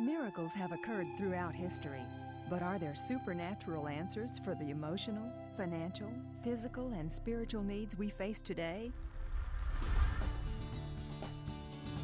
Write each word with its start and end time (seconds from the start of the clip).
Miracles 0.00 0.52
have 0.52 0.72
occurred 0.72 1.06
throughout 1.18 1.54
history, 1.54 2.00
but 2.48 2.62
are 2.62 2.78
there 2.78 2.94
supernatural 2.94 3.88
answers 3.88 4.38
for 4.38 4.54
the 4.54 4.70
emotional, 4.70 5.30
financial, 5.56 6.10
physical, 6.42 6.92
and 6.94 7.12
spiritual 7.12 7.62
needs 7.62 7.96
we 7.96 8.08
face 8.08 8.40
today? 8.40 8.90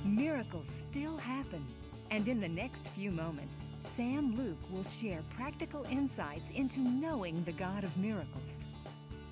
Miracles 0.04 0.66
still 0.90 1.16
happen, 1.16 1.66
and 2.10 2.28
in 2.28 2.40
the 2.40 2.48
next 2.48 2.86
few 2.88 3.10
moments, 3.10 3.56
Sam 3.82 4.36
Luke 4.36 4.58
will 4.70 4.84
share 4.84 5.22
practical 5.34 5.84
insights 5.90 6.50
into 6.50 6.80
knowing 6.80 7.42
the 7.44 7.52
God 7.52 7.84
of 7.84 7.96
miracles. 7.96 8.64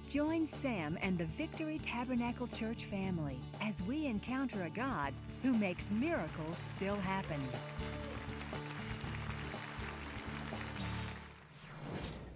Join 0.08 0.46
Sam 0.46 0.98
and 1.02 1.18
the 1.18 1.26
Victory 1.26 1.78
Tabernacle 1.82 2.46
Church 2.46 2.84
family 2.86 3.38
as 3.60 3.82
we 3.82 4.06
encounter 4.06 4.62
a 4.62 4.70
God 4.70 5.12
who 5.42 5.52
makes 5.52 5.90
miracles 5.90 6.56
still 6.74 6.96
happen. 6.96 7.40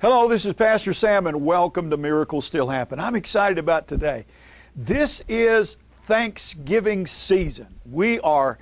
Hello, 0.00 0.28
this 0.28 0.46
is 0.46 0.54
Pastor 0.54 0.94
Sam, 0.94 1.26
and 1.26 1.44
welcome 1.44 1.90
to 1.90 1.98
Miracles 1.98 2.46
Still 2.46 2.68
Happen. 2.68 2.98
I'm 2.98 3.14
excited 3.14 3.58
about 3.58 3.86
today. 3.86 4.24
This 4.74 5.22
is 5.28 5.76
Thanksgiving 6.04 7.06
season. 7.06 7.66
We 7.84 8.18
are 8.20 8.56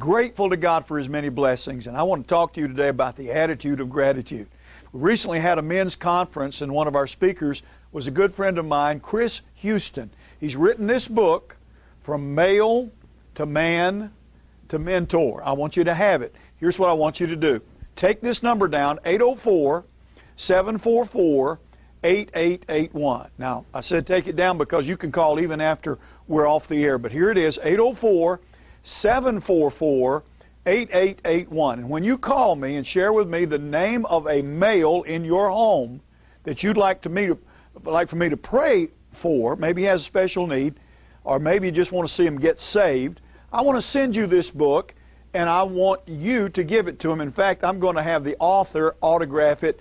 grateful 0.00 0.50
to 0.50 0.56
God 0.56 0.86
for 0.86 0.98
His 0.98 1.08
many 1.08 1.28
blessings, 1.28 1.86
and 1.86 1.96
I 1.96 2.02
want 2.02 2.24
to 2.24 2.28
talk 2.28 2.54
to 2.54 2.60
you 2.60 2.66
today 2.66 2.88
about 2.88 3.14
the 3.14 3.30
attitude 3.30 3.78
of 3.78 3.88
gratitude. 3.88 4.48
We 4.92 5.00
recently 5.00 5.38
had 5.38 5.58
a 5.58 5.62
men's 5.62 5.94
conference, 5.94 6.60
and 6.60 6.74
one 6.74 6.88
of 6.88 6.96
our 6.96 7.06
speakers 7.06 7.62
was 7.92 8.08
a 8.08 8.10
good 8.10 8.34
friend 8.34 8.58
of 8.58 8.66
mine, 8.66 8.98
Chris 8.98 9.42
Houston. 9.54 10.10
He's 10.40 10.56
written 10.56 10.88
this 10.88 11.06
book, 11.06 11.56
From 12.02 12.34
Male 12.34 12.90
to 13.36 13.46
Man 13.46 14.12
to 14.66 14.80
Mentor. 14.80 15.40
I 15.44 15.52
want 15.52 15.76
you 15.76 15.84
to 15.84 15.94
have 15.94 16.20
it. 16.20 16.34
Here's 16.56 16.80
what 16.80 16.90
I 16.90 16.94
want 16.94 17.20
you 17.20 17.28
to 17.28 17.36
do 17.36 17.60
take 17.94 18.20
this 18.20 18.42
number 18.42 18.66
down, 18.66 18.98
804 19.04 19.84
744 20.40 21.60
8881. 22.02 23.30
Now, 23.36 23.66
I 23.74 23.82
said 23.82 24.06
take 24.06 24.26
it 24.26 24.36
down 24.36 24.56
because 24.56 24.88
you 24.88 24.96
can 24.96 25.12
call 25.12 25.38
even 25.38 25.60
after 25.60 25.98
we're 26.28 26.48
off 26.48 26.66
the 26.66 26.82
air, 26.82 26.96
but 26.96 27.12
here 27.12 27.30
it 27.30 27.36
is 27.36 27.58
804 27.62 28.40
744 28.82 30.24
8881. 30.64 31.78
And 31.80 31.90
when 31.90 32.02
you 32.02 32.16
call 32.16 32.56
me 32.56 32.76
and 32.76 32.86
share 32.86 33.12
with 33.12 33.28
me 33.28 33.44
the 33.44 33.58
name 33.58 34.06
of 34.06 34.26
a 34.28 34.40
male 34.40 35.02
in 35.02 35.26
your 35.26 35.50
home 35.50 36.00
that 36.44 36.62
you'd 36.62 36.78
like 36.78 37.02
to 37.02 37.10
me 37.10 37.26
to, 37.26 37.38
like 37.84 38.08
for 38.08 38.16
me 38.16 38.30
to 38.30 38.36
pray 38.38 38.88
for, 39.12 39.56
maybe 39.56 39.82
he 39.82 39.88
has 39.88 40.00
a 40.00 40.04
special 40.04 40.46
need, 40.46 40.74
or 41.24 41.38
maybe 41.38 41.66
you 41.66 41.72
just 41.72 41.92
want 41.92 42.08
to 42.08 42.14
see 42.14 42.24
him 42.24 42.40
get 42.40 42.58
saved, 42.58 43.20
I 43.52 43.60
want 43.60 43.76
to 43.76 43.82
send 43.82 44.16
you 44.16 44.26
this 44.26 44.50
book 44.50 44.94
and 45.34 45.50
I 45.50 45.64
want 45.64 46.00
you 46.06 46.48
to 46.48 46.64
give 46.64 46.88
it 46.88 46.98
to 47.00 47.12
him. 47.12 47.20
In 47.20 47.30
fact, 47.30 47.62
I'm 47.62 47.78
going 47.78 47.96
to 47.96 48.02
have 48.02 48.24
the 48.24 48.36
author 48.38 48.96
autograph 49.02 49.64
it 49.64 49.80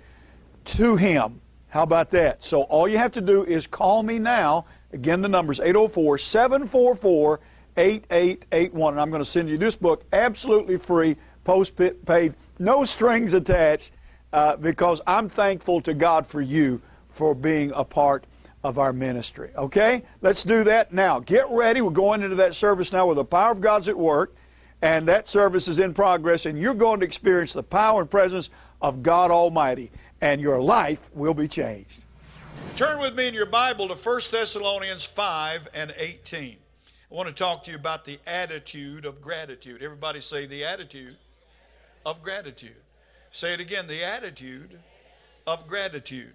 to 0.77 0.95
him. 0.95 1.41
How 1.69 1.83
about 1.83 2.11
that? 2.11 2.43
So 2.43 2.63
all 2.63 2.87
you 2.87 2.97
have 2.97 3.11
to 3.13 3.21
do 3.21 3.43
is 3.43 3.67
call 3.67 4.03
me 4.03 4.19
now. 4.19 4.65
Again, 4.91 5.21
the 5.21 5.29
number 5.29 5.51
is 5.51 5.59
804 5.59 6.17
744 6.17 7.39
8881. 7.77 8.93
And 8.93 9.01
I'm 9.01 9.09
going 9.09 9.21
to 9.21 9.29
send 9.29 9.49
you 9.49 9.57
this 9.57 9.75
book 9.75 10.03
absolutely 10.11 10.77
free, 10.77 11.15
post-paid, 11.43 12.33
no 12.57 12.83
strings 12.83 13.33
attached, 13.33 13.91
uh, 14.33 14.57
because 14.57 15.01
I'm 15.07 15.29
thankful 15.29 15.81
to 15.81 15.93
God 15.93 16.27
for 16.27 16.41
you 16.41 16.81
for 17.09 17.35
being 17.35 17.71
a 17.75 17.83
part 17.83 18.25
of 18.63 18.77
our 18.77 18.91
ministry. 18.91 19.51
Okay? 19.55 20.03
Let's 20.21 20.43
do 20.43 20.63
that 20.65 20.93
now. 20.93 21.19
Get 21.19 21.49
ready. 21.49 21.81
We're 21.81 21.91
going 21.91 22.23
into 22.23 22.35
that 22.37 22.55
service 22.55 22.91
now 22.91 23.05
where 23.05 23.15
the 23.15 23.25
power 23.25 23.51
of 23.51 23.61
God's 23.61 23.87
at 23.87 23.97
work, 23.97 24.35
and 24.81 25.07
that 25.07 25.27
service 25.27 25.67
is 25.67 25.79
in 25.79 25.93
progress, 25.93 26.45
and 26.45 26.59
you're 26.59 26.73
going 26.73 26.99
to 27.01 27.05
experience 27.05 27.53
the 27.53 27.63
power 27.63 28.01
and 28.01 28.09
presence 28.09 28.49
of 28.81 29.03
God 29.03 29.29
Almighty 29.31 29.91
and 30.21 30.41
your 30.41 30.61
life 30.61 30.99
will 31.13 31.33
be 31.33 31.47
changed. 31.47 32.01
Turn 32.75 32.99
with 32.99 33.15
me 33.15 33.27
in 33.27 33.33
your 33.33 33.45
Bible 33.45 33.87
to 33.87 33.95
1 33.95 34.21
Thessalonians 34.31 35.05
5 35.05 35.69
and 35.73 35.93
18. 35.97 36.57
I 37.11 37.15
want 37.15 37.27
to 37.27 37.33
talk 37.33 37.63
to 37.63 37.71
you 37.71 37.77
about 37.77 38.05
the 38.05 38.19
attitude 38.27 39.05
of 39.05 39.21
gratitude. 39.21 39.81
Everybody 39.81 40.21
say 40.21 40.45
the 40.45 40.63
attitude 40.63 41.17
of 42.05 42.21
gratitude. 42.21 42.75
Say 43.31 43.53
it 43.53 43.59
again, 43.59 43.87
the 43.87 44.03
attitude 44.03 44.79
of 45.47 45.67
gratitude. 45.67 46.33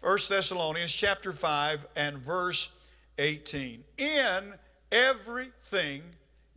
1 0.00 0.18
Thessalonians 0.28 0.92
chapter 0.92 1.32
5 1.32 1.86
and 1.96 2.18
verse 2.18 2.70
18. 3.18 3.84
In 3.98 4.54
everything 4.90 6.02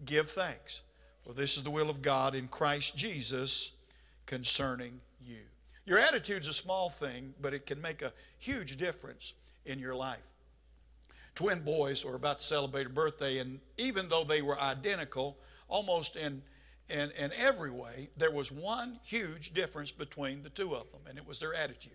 give 0.06 0.32
thanks, 0.32 0.82
for 1.26 1.34
this 1.34 1.58
is 1.58 1.64
the 1.64 1.72
will 1.72 1.90
of 1.90 2.02
God 2.02 2.36
in 2.36 2.48
Christ 2.48 2.96
Jesus 2.96 3.72
concerning 4.26 5.00
you. 5.22 5.40
Your 5.86 6.00
attitude's 6.00 6.48
a 6.48 6.54
small 6.54 6.90
thing, 6.90 7.34
but 7.42 7.54
it 7.54 7.66
can 7.66 7.82
make 7.82 8.02
a 8.02 8.14
huge 8.38 8.78
difference 8.78 9.34
in 9.66 9.80
your 9.80 9.96
life. 9.96 10.20
Twin 11.36 11.62
boys 11.62 12.06
were 12.06 12.16
about 12.16 12.40
to 12.40 12.46
celebrate 12.46 12.86
a 12.86 12.90
birthday, 12.90 13.40
and 13.40 13.60
even 13.78 14.08
though 14.08 14.24
they 14.24 14.42
were 14.42 14.60
identical, 14.60 15.38
almost 15.68 16.16
in, 16.16 16.42
in, 16.90 17.12
in 17.12 17.32
every 17.34 17.72
way, 17.72 18.10
there 18.18 18.32
was 18.32 18.52
one 18.52 19.00
huge 19.04 19.54
difference 19.54 19.92
between 19.92 20.44
the 20.44 20.50
two 20.50 20.76
of 20.76 20.92
them, 20.92 21.02
and 21.10 21.18
it 21.18 21.28
was 21.28 21.40
their 21.40 21.54
attitude. 21.54 21.94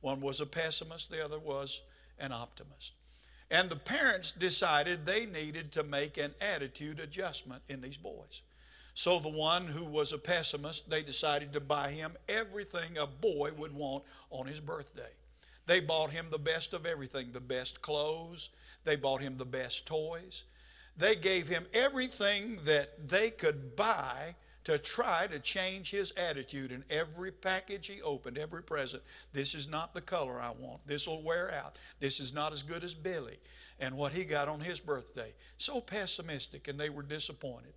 One 0.00 0.20
was 0.20 0.40
a 0.40 0.46
pessimist, 0.46 1.10
the 1.10 1.24
other 1.24 1.38
was 1.38 1.80
an 2.18 2.32
optimist. 2.32 2.92
And 3.50 3.70
the 3.70 3.76
parents 3.76 4.32
decided 4.32 5.04
they 5.04 5.26
needed 5.26 5.72
to 5.72 5.82
make 5.82 6.18
an 6.18 6.34
attitude 6.40 7.00
adjustment 7.00 7.62
in 7.68 7.80
these 7.80 7.96
boys. 7.96 8.42
So 8.94 9.18
the 9.18 9.28
one 9.28 9.66
who 9.66 9.84
was 9.84 10.12
a 10.12 10.18
pessimist, 10.18 10.90
they 10.90 11.02
decided 11.02 11.52
to 11.52 11.60
buy 11.60 11.92
him 11.92 12.16
everything 12.28 12.98
a 12.98 13.06
boy 13.06 13.52
would 13.52 13.72
want 13.72 14.04
on 14.30 14.46
his 14.46 14.60
birthday. 14.60 15.12
They 15.66 15.80
bought 15.80 16.10
him 16.10 16.28
the 16.30 16.38
best 16.38 16.72
of 16.72 16.86
everything 16.86 17.32
the 17.32 17.40
best 17.40 17.80
clothes, 17.80 18.50
they 18.84 18.96
bought 18.96 19.20
him 19.20 19.36
the 19.36 19.44
best 19.44 19.86
toys. 19.86 20.44
They 20.96 21.14
gave 21.14 21.48
him 21.48 21.66
everything 21.72 22.58
that 22.64 23.08
they 23.08 23.30
could 23.30 23.76
buy 23.76 24.34
to 24.64 24.78
try 24.78 25.26
to 25.26 25.38
change 25.38 25.90
his 25.90 26.12
attitude. 26.12 26.72
And 26.72 26.84
every 26.90 27.32
package 27.32 27.86
he 27.86 28.02
opened, 28.02 28.36
every 28.36 28.62
present, 28.62 29.02
this 29.32 29.54
is 29.54 29.68
not 29.68 29.94
the 29.94 30.00
color 30.00 30.40
I 30.40 30.50
want. 30.50 30.86
This 30.86 31.06
will 31.06 31.22
wear 31.22 31.52
out. 31.54 31.76
This 32.00 32.20
is 32.20 32.32
not 32.32 32.52
as 32.52 32.62
good 32.62 32.84
as 32.84 32.94
Billy 32.94 33.38
and 33.78 33.96
what 33.96 34.12
he 34.12 34.24
got 34.24 34.48
on 34.48 34.60
his 34.60 34.80
birthday. 34.80 35.32
So 35.58 35.80
pessimistic, 35.80 36.68
and 36.68 36.78
they 36.78 36.90
were 36.90 37.02
disappointed. 37.02 37.72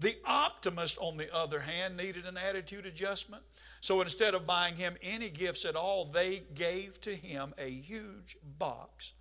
The 0.00 0.16
optimist, 0.24 0.98
on 0.98 1.16
the 1.16 1.32
other 1.34 1.60
hand, 1.60 1.96
needed 1.96 2.26
an 2.26 2.36
attitude 2.36 2.86
adjustment. 2.86 3.42
So 3.80 4.00
instead 4.00 4.34
of 4.34 4.46
buying 4.46 4.76
him 4.76 4.96
any 5.02 5.30
gifts 5.30 5.64
at 5.64 5.76
all, 5.76 6.06
they 6.06 6.42
gave 6.54 7.00
to 7.02 7.14
him 7.14 7.54
a 7.58 7.68
huge 7.68 8.36
box 8.58 9.12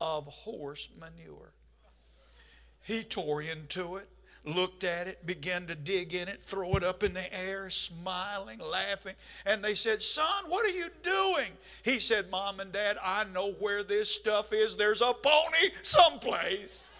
of 0.00 0.26
horse 0.26 0.88
manure. 0.98 1.52
He 2.82 3.02
tore 3.02 3.42
into 3.42 3.96
it, 3.96 4.08
looked 4.44 4.84
at 4.84 5.06
it, 5.06 5.26
began 5.26 5.66
to 5.66 5.74
dig 5.74 6.14
in 6.14 6.28
it, 6.28 6.42
throw 6.42 6.74
it 6.74 6.84
up 6.84 7.02
in 7.02 7.12
the 7.12 7.34
air, 7.34 7.68
smiling, 7.68 8.58
laughing. 8.58 9.14
And 9.44 9.62
they 9.62 9.74
said, 9.74 10.02
Son, 10.02 10.44
what 10.48 10.64
are 10.64 10.76
you 10.76 10.88
doing? 11.02 11.50
He 11.82 11.98
said, 11.98 12.30
Mom 12.30 12.60
and 12.60 12.72
Dad, 12.72 12.96
I 13.02 13.24
know 13.24 13.52
where 13.52 13.82
this 13.82 14.10
stuff 14.10 14.52
is. 14.52 14.76
There's 14.76 15.02
a 15.02 15.12
pony 15.12 15.70
someplace. 15.82 16.92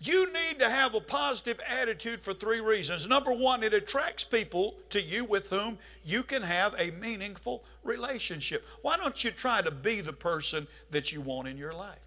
You 0.00 0.32
need 0.32 0.60
to 0.60 0.70
have 0.70 0.94
a 0.94 1.00
positive 1.00 1.58
attitude 1.66 2.22
for 2.22 2.32
three 2.32 2.60
reasons. 2.60 3.06
Number 3.08 3.32
one, 3.32 3.64
it 3.64 3.74
attracts 3.74 4.22
people 4.22 4.76
to 4.90 5.02
you 5.02 5.24
with 5.24 5.48
whom 5.48 5.76
you 6.04 6.22
can 6.22 6.42
have 6.42 6.74
a 6.78 6.92
meaningful 6.92 7.64
relationship. 7.82 8.64
Why 8.82 8.96
don't 8.96 9.24
you 9.24 9.32
try 9.32 9.60
to 9.60 9.72
be 9.72 10.00
the 10.00 10.12
person 10.12 10.68
that 10.92 11.10
you 11.10 11.20
want 11.20 11.48
in 11.48 11.56
your 11.56 11.74
life? 11.74 11.98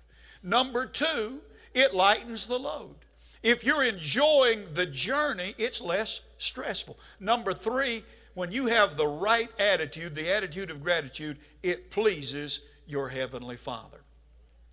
Number 0.42 0.86
two, 0.86 1.42
it 1.74 1.94
lightens 1.94 2.46
the 2.46 2.58
load. 2.58 2.96
If 3.44 3.64
you're 3.64 3.84
enjoying 3.84 4.74
the 4.74 4.86
journey, 4.86 5.54
it's 5.58 5.82
less 5.82 6.22
stressful. 6.38 6.98
Number 7.20 7.54
three, 7.54 8.06
when 8.36 8.52
you 8.52 8.68
have 8.68 8.96
the 8.96 9.08
right 9.08 9.50
attitude, 9.60 10.16
the 10.16 10.34
attitude 10.34 10.72
of 10.72 10.82
gratitude, 10.82 11.38
it 11.64 11.92
pleases 11.92 12.62
your 12.88 13.10
Heavenly 13.10 13.58
Father. 13.58 14.00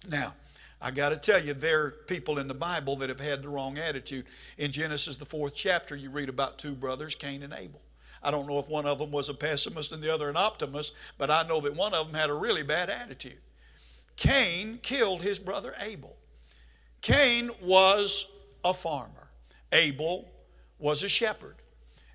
Now, 0.07 0.35
I 0.81 0.91
got 0.91 1.09
to 1.09 1.17
tell 1.17 1.43
you, 1.43 1.55
there 1.55 1.87
are 1.87 1.91
people 1.91 2.39
in 2.39 2.47
the 2.47 2.55
Bible 2.55 2.97
that 2.97 3.09
have 3.09 3.19
had 3.19 3.43
the 3.43 3.49
wrong 3.49 3.79
attitude. 3.79 4.27
In 4.59 4.71
Genesis, 4.71 5.17
the 5.17 5.25
fourth 5.25 5.55
chapter, 5.55 5.97
you 5.97 6.11
read 6.11 6.29
about 6.29 6.59
two 6.59 6.75
brothers, 6.75 7.15
Cain 7.15 7.43
and 7.43 7.53
Abel. 7.53 7.81
I 8.23 8.31
don't 8.31 8.47
know 8.47 8.59
if 8.59 8.69
one 8.69 8.87
of 8.87 8.99
them 8.99 9.11
was 9.11 9.29
a 9.29 9.35
pessimist 9.35 9.93
and 9.93 10.03
the 10.03 10.13
other 10.13 10.29
an 10.29 10.37
optimist, 10.37 10.95
but 11.19 11.31
I 11.31 11.43
know 11.45 11.61
that 11.61 11.75
one 11.75 11.95
of 11.95 12.07
them 12.07 12.15
had 12.15 12.31
a 12.31 12.35
really 12.35 12.63
bad 12.63 12.91
attitude. 12.91 13.39
Cain 14.17 14.79
killed 14.83 15.23
his 15.23 15.39
brother 15.39 15.75
Abel. 15.81 16.17
Cain 17.01 17.51
was 17.63 18.27
a 18.65 18.75
farmer, 18.75 19.29
Abel 19.73 20.29
was 20.79 21.03
a 21.03 21.09
shepherd. 21.09 21.57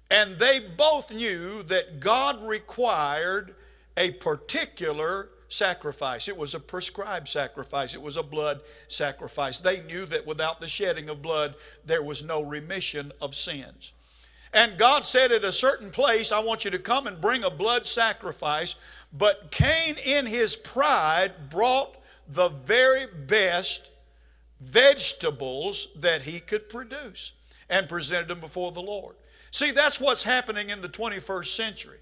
And 0.10 0.38
they 0.38 0.60
both 0.60 1.12
knew 1.12 1.63
that 1.63 2.00
God 2.00 2.44
required 2.44 3.56
a 3.98 4.12
particular 4.12 5.30
sacrifice. 5.54 6.28
It 6.28 6.36
was 6.36 6.54
a 6.54 6.60
prescribed 6.60 7.28
sacrifice, 7.28 7.94
it 7.94 8.02
was 8.02 8.18
a 8.18 8.24
blood 8.24 8.62
sacrifice. 8.88 9.60
They 9.60 9.82
knew 9.82 10.06
that 10.08 10.26
without 10.26 10.60
the 10.60 10.68
shedding 10.68 11.10
of 11.10 11.22
blood, 11.22 11.56
there 11.86 12.04
was 12.04 12.24
no 12.24 12.42
remission 12.42 13.12
of 13.22 13.36
sins. 13.36 13.94
And 14.54 14.78
God 14.78 15.06
said 15.06 15.32
at 15.32 15.44
a 15.44 15.52
certain 15.52 15.90
place, 15.90 16.32
I 16.32 16.40
want 16.40 16.64
you 16.64 16.72
to 16.72 16.80
come 16.80 17.08
and 17.08 17.20
bring 17.20 17.44
a 17.44 17.50
blood 17.50 17.88
sacrifice. 17.88 18.76
But 19.12 19.50
Cain, 19.50 19.96
in 19.98 20.28
his 20.28 20.56
pride, 20.56 21.50
brought 21.50 21.98
the 22.30 22.50
very 22.50 23.08
best 23.08 23.90
vegetables 24.62 25.88
that 25.96 26.22
he 26.22 26.40
could 26.40 26.70
produce 26.70 27.32
and 27.70 27.90
presented 27.90 28.28
them 28.28 28.40
before 28.40 28.72
the 28.72 28.82
Lord. 28.82 29.16
See, 29.50 29.72
that's 29.72 30.00
what's 30.00 30.24
happening 30.24 30.70
in 30.70 30.82
the 30.82 30.90
21st 30.90 31.48
century. 31.48 32.00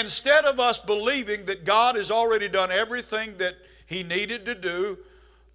Instead 0.00 0.46
of 0.46 0.58
us 0.58 0.78
believing 0.78 1.44
that 1.44 1.66
God 1.66 1.96
has 1.96 2.10
already 2.10 2.48
done 2.48 2.72
everything 2.72 3.36
that 3.36 3.56
He 3.86 4.02
needed 4.02 4.46
to 4.46 4.54
do 4.54 4.96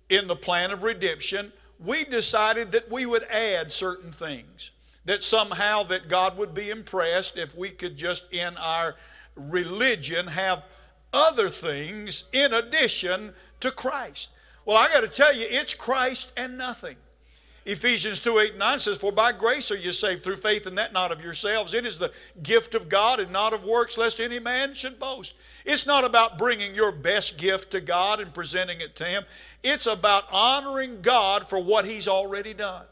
in 0.09 0.27
the 0.27 0.35
plan 0.35 0.69
of 0.69 0.83
redemption, 0.83 1.51
we 1.79 2.03
decided 2.03 2.71
that 2.71 2.89
we 2.91 3.07
would 3.07 3.23
add 3.23 3.73
certain 3.73 4.11
things. 4.11 4.71
That 5.05 5.23
somehow 5.23 5.83
that 5.83 6.07
God 6.07 6.37
would 6.37 6.53
be 6.53 6.69
impressed 6.69 7.37
if 7.37 7.55
we 7.55 7.71
could 7.71 7.97
just 7.97 8.25
in 8.31 8.55
our 8.57 8.95
religion 9.35 10.27
have 10.27 10.63
other 11.13 11.49
things 11.49 12.25
in 12.31 12.53
addition 12.53 13.33
to 13.61 13.71
Christ. 13.71 14.29
Well, 14.65 14.77
I 14.77 14.87
got 14.89 15.01
to 15.01 15.07
tell 15.07 15.35
you, 15.35 15.47
it's 15.49 15.73
Christ 15.73 16.31
and 16.37 16.57
nothing. 16.57 16.97
Ephesians 17.67 18.21
2 18.21 18.39
8 18.39 18.49
and 18.51 18.59
9 18.59 18.79
says, 18.79 18.97
For 18.97 19.11
by 19.11 19.33
grace 19.33 19.71
are 19.71 19.77
you 19.77 19.91
saved 19.91 20.23
through 20.23 20.37
faith, 20.37 20.67
and 20.67 20.77
that 20.77 20.93
not 20.93 21.11
of 21.11 21.21
yourselves. 21.21 21.73
It 21.73 21.85
is 21.85 21.97
the 21.97 22.13
gift 22.41 22.75
of 22.75 22.87
God 22.87 23.19
and 23.19 23.29
not 23.29 23.53
of 23.53 23.65
works, 23.65 23.97
lest 23.97 24.21
any 24.21 24.39
man 24.39 24.73
should 24.73 24.97
boast. 24.97 25.33
It's 25.65 25.85
not 25.85 26.05
about 26.05 26.37
bringing 26.37 26.73
your 26.73 26.93
best 26.93 27.37
gift 27.37 27.71
to 27.71 27.81
God 27.81 28.21
and 28.21 28.33
presenting 28.33 28.79
it 28.79 28.95
to 28.95 29.03
Him. 29.03 29.25
It's 29.63 29.85
about 29.85 30.31
honoring 30.31 31.01
God 31.01 31.49
for 31.49 31.59
what 31.59 31.83
He's 31.83 32.07
already 32.07 32.53
done. 32.53 32.85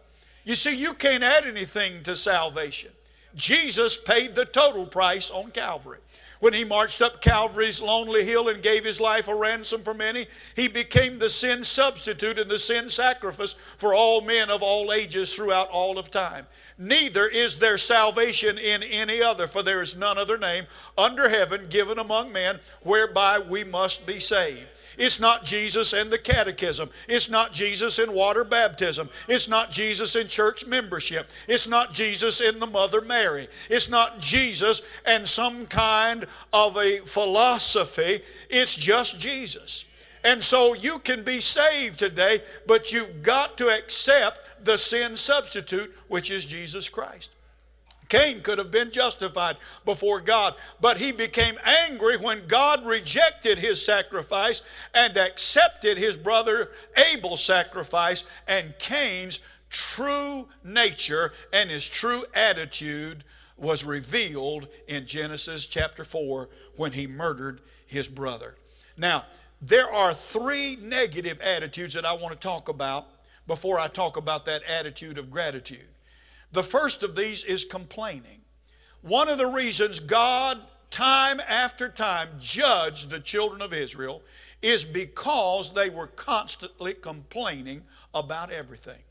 You 0.43 0.55
see, 0.55 0.75
you 0.75 0.93
can't 0.93 1.23
add 1.23 1.45
anything 1.45 2.03
to 2.03 2.17
salvation. 2.17 2.91
Jesus 3.33 3.95
paid 3.95 4.35
the 4.35 4.45
total 4.45 4.85
price 4.85 5.31
on 5.31 5.51
Calvary. 5.51 5.99
When 6.39 6.53
he 6.53 6.65
marched 6.65 7.01
up 7.01 7.21
Calvary's 7.21 7.79
lonely 7.79 8.25
hill 8.25 8.49
and 8.49 8.61
gave 8.61 8.83
his 8.83 8.99
life 8.99 9.27
a 9.27 9.35
ransom 9.35 9.83
for 9.83 9.93
many, 9.93 10.27
he 10.55 10.67
became 10.67 11.17
the 11.17 11.29
sin 11.29 11.63
substitute 11.63 12.37
and 12.37 12.51
the 12.51 12.59
sin 12.59 12.89
sacrifice 12.89 13.55
for 13.77 13.93
all 13.93 14.21
men 14.21 14.49
of 14.49 14.61
all 14.61 14.91
ages 14.91 15.33
throughout 15.33 15.69
all 15.69 15.97
of 15.97 16.11
time. 16.11 16.47
Neither 16.77 17.27
is 17.27 17.55
there 17.55 17.77
salvation 17.77 18.57
in 18.57 18.83
any 18.83 19.21
other, 19.21 19.47
for 19.47 19.63
there 19.63 19.81
is 19.81 19.95
none 19.95 20.17
other 20.17 20.37
name 20.37 20.67
under 20.97 21.29
heaven 21.29 21.67
given 21.69 21.99
among 21.99 22.33
men 22.33 22.59
whereby 22.81 23.39
we 23.39 23.63
must 23.63 24.05
be 24.05 24.19
saved. 24.19 24.67
It's 24.97 25.19
not 25.19 25.43
Jesus 25.43 25.93
and 25.93 26.11
the 26.11 26.17
catechism. 26.17 26.89
It's 27.07 27.29
not 27.29 27.53
Jesus 27.53 27.99
in 27.99 28.13
water 28.13 28.43
baptism. 28.43 29.09
It's 29.27 29.47
not 29.47 29.71
Jesus 29.71 30.15
in 30.15 30.27
church 30.27 30.65
membership. 30.65 31.29
It's 31.47 31.67
not 31.67 31.93
Jesus 31.93 32.41
in 32.41 32.59
the 32.59 32.67
Mother 32.67 33.01
Mary. 33.01 33.47
It's 33.69 33.89
not 33.89 34.19
Jesus 34.19 34.81
and 35.05 35.27
some 35.27 35.67
kind 35.67 36.25
of 36.53 36.77
a 36.77 36.99
philosophy. 36.99 38.21
It's 38.49 38.75
just 38.75 39.19
Jesus. 39.19 39.85
And 40.23 40.43
so 40.43 40.73
you 40.73 40.99
can 40.99 41.23
be 41.23 41.39
saved 41.39 41.99
today, 41.99 42.41
but 42.65 42.91
you've 42.91 43.21
got 43.21 43.57
to 43.57 43.69
accept 43.69 44.39
the 44.65 44.77
sin 44.77 45.15
substitute, 45.15 45.93
which 46.07 46.31
is 46.31 46.45
Jesus 46.45 46.89
Christ. 46.89 47.34
Cain 48.09 48.41
could 48.41 48.57
have 48.57 48.71
been 48.71 48.91
justified 48.91 49.57
before 49.83 50.19
God, 50.19 50.55
but 50.79 50.97
he 50.97 51.11
became 51.11 51.57
angry 51.63 52.17
when 52.17 52.47
God 52.47 52.85
rejected 52.85 53.57
his 53.57 53.83
sacrifice 53.83 54.61
and 54.93 55.17
accepted 55.17 55.97
his 55.97 56.17
brother 56.17 56.71
Abel's 56.95 57.43
sacrifice, 57.43 58.23
and 58.47 58.77
Cain's 58.79 59.39
true 59.69 60.47
nature 60.63 61.33
and 61.51 61.69
his 61.69 61.87
true 61.87 62.23
attitude 62.33 63.23
was 63.57 63.83
revealed 63.83 64.67
in 64.87 65.07
Genesis 65.07 65.65
chapter 65.65 66.03
4 66.03 66.49
when 66.75 66.91
he 66.91 67.07
murdered 67.07 67.61
his 67.87 68.07
brother. 68.07 68.55
Now, 68.97 69.25
there 69.61 69.91
are 69.91 70.13
three 70.13 70.77
negative 70.77 71.39
attitudes 71.41 71.93
that 71.93 72.05
I 72.05 72.13
want 72.13 72.33
to 72.33 72.39
talk 72.39 72.69
about 72.69 73.07
before 73.47 73.79
I 73.79 73.87
talk 73.87 74.17
about 74.17 74.45
that 74.45 74.63
attitude 74.63 75.17
of 75.17 75.31
gratitude. 75.31 75.87
The 76.55 76.63
first 76.63 77.03
of 77.03 77.17
these 77.17 77.43
is 77.43 77.65
complaining. 77.65 78.39
One 79.01 79.27
of 79.27 79.37
the 79.37 79.45
reasons 79.45 79.99
God, 79.99 80.61
time 80.89 81.41
after 81.41 81.89
time, 81.89 82.29
judged 82.39 83.09
the 83.09 83.19
children 83.19 83.61
of 83.61 83.73
Israel 83.73 84.21
is 84.61 84.85
because 84.85 85.73
they 85.73 85.89
were 85.89 86.07
constantly 86.07 86.93
complaining 86.93 87.83
about 88.13 88.51
everything. 88.51 89.01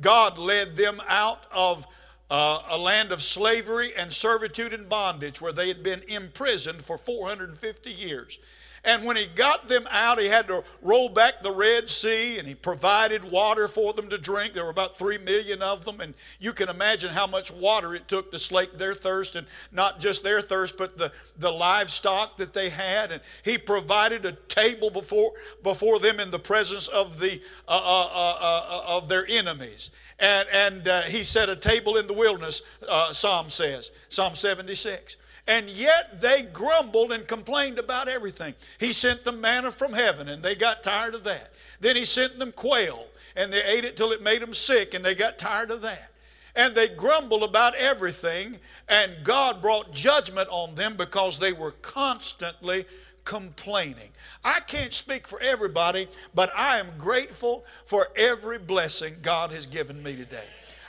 God 0.00 0.38
led 0.38 0.74
them 0.74 1.00
out 1.06 1.46
of 1.52 1.86
uh, 2.30 2.62
a 2.68 2.78
land 2.78 3.12
of 3.12 3.22
slavery 3.22 3.94
and 3.96 4.12
servitude 4.12 4.72
and 4.72 4.88
bondage 4.88 5.40
where 5.40 5.52
they 5.52 5.68
had 5.68 5.82
been 5.82 6.02
imprisoned 6.08 6.82
for 6.82 6.98
450 6.98 7.90
years. 7.90 8.38
And 8.84 9.04
when 9.04 9.16
he 9.16 9.26
got 9.26 9.68
them 9.68 9.86
out, 9.90 10.20
he 10.20 10.26
had 10.26 10.46
to 10.48 10.62
roll 10.82 11.08
back 11.08 11.42
the 11.42 11.52
Red 11.52 11.88
Sea 11.88 12.38
and 12.38 12.46
he 12.46 12.54
provided 12.54 13.24
water 13.24 13.66
for 13.66 13.92
them 13.92 14.08
to 14.08 14.18
drink. 14.18 14.54
There 14.54 14.64
were 14.64 14.70
about 14.70 14.96
three 14.96 15.18
million 15.18 15.62
of 15.62 15.84
them. 15.84 16.00
And 16.00 16.14
you 16.38 16.52
can 16.52 16.68
imagine 16.68 17.10
how 17.10 17.26
much 17.26 17.50
water 17.50 17.94
it 17.94 18.06
took 18.08 18.30
to 18.32 18.38
slake 18.38 18.78
their 18.78 18.94
thirst 18.94 19.34
and 19.34 19.46
not 19.72 20.00
just 20.00 20.22
their 20.22 20.40
thirst, 20.40 20.76
but 20.78 20.96
the, 20.96 21.12
the 21.38 21.50
livestock 21.50 22.38
that 22.38 22.52
they 22.52 22.70
had. 22.70 23.10
And 23.10 23.20
he 23.42 23.58
provided 23.58 24.24
a 24.24 24.32
table 24.48 24.90
before, 24.90 25.32
before 25.62 25.98
them 25.98 26.20
in 26.20 26.30
the 26.30 26.38
presence 26.38 26.86
of, 26.88 27.18
the, 27.18 27.42
uh, 27.66 27.72
uh, 27.72 28.10
uh, 28.12 28.66
uh 28.70 28.82
of 28.86 29.08
their 29.08 29.26
enemies. 29.28 29.90
And, 30.20 30.48
and 30.48 30.88
uh, 30.88 31.02
he 31.02 31.22
set 31.22 31.48
a 31.48 31.56
table 31.56 31.96
in 31.96 32.06
the 32.06 32.12
wilderness, 32.12 32.62
uh, 32.88 33.12
Psalm 33.12 33.50
says, 33.50 33.92
Psalm 34.08 34.34
76 34.34 35.16
and 35.48 35.70
yet 35.70 36.20
they 36.20 36.42
grumbled 36.42 37.10
and 37.10 37.26
complained 37.26 37.78
about 37.78 38.06
everything. 38.06 38.54
He 38.78 38.92
sent 38.92 39.24
them 39.24 39.40
manna 39.40 39.72
from 39.72 39.94
heaven, 39.94 40.28
and 40.28 40.42
they 40.42 40.54
got 40.54 40.82
tired 40.82 41.14
of 41.14 41.24
that. 41.24 41.52
Then 41.80 41.96
he 41.96 42.04
sent 42.04 42.38
them 42.38 42.52
quail, 42.52 43.06
and 43.34 43.50
they 43.50 43.64
ate 43.64 43.86
it 43.86 43.96
till 43.96 44.12
it 44.12 44.22
made 44.22 44.42
them 44.42 44.52
sick, 44.52 44.92
and 44.92 45.02
they 45.02 45.14
got 45.14 45.38
tired 45.38 45.70
of 45.70 45.80
that. 45.82 46.12
And 46.54 46.74
they 46.74 46.88
grumbled 46.88 47.44
about 47.44 47.74
everything, 47.76 48.58
and 48.88 49.12
God 49.24 49.62
brought 49.62 49.92
judgment 49.92 50.48
on 50.50 50.74
them 50.74 50.96
because 50.96 51.38
they 51.38 51.54
were 51.54 51.72
constantly 51.82 52.84
complaining. 53.28 54.08
I 54.42 54.60
can't 54.60 54.94
speak 54.94 55.28
for 55.28 55.38
everybody, 55.42 56.08
but 56.34 56.50
I 56.56 56.78
am 56.78 56.88
grateful 56.96 57.66
for 57.84 58.08
every 58.16 58.58
blessing 58.58 59.16
God 59.20 59.50
has 59.50 59.66
given 59.66 60.02
me 60.02 60.16
today. 60.16 60.46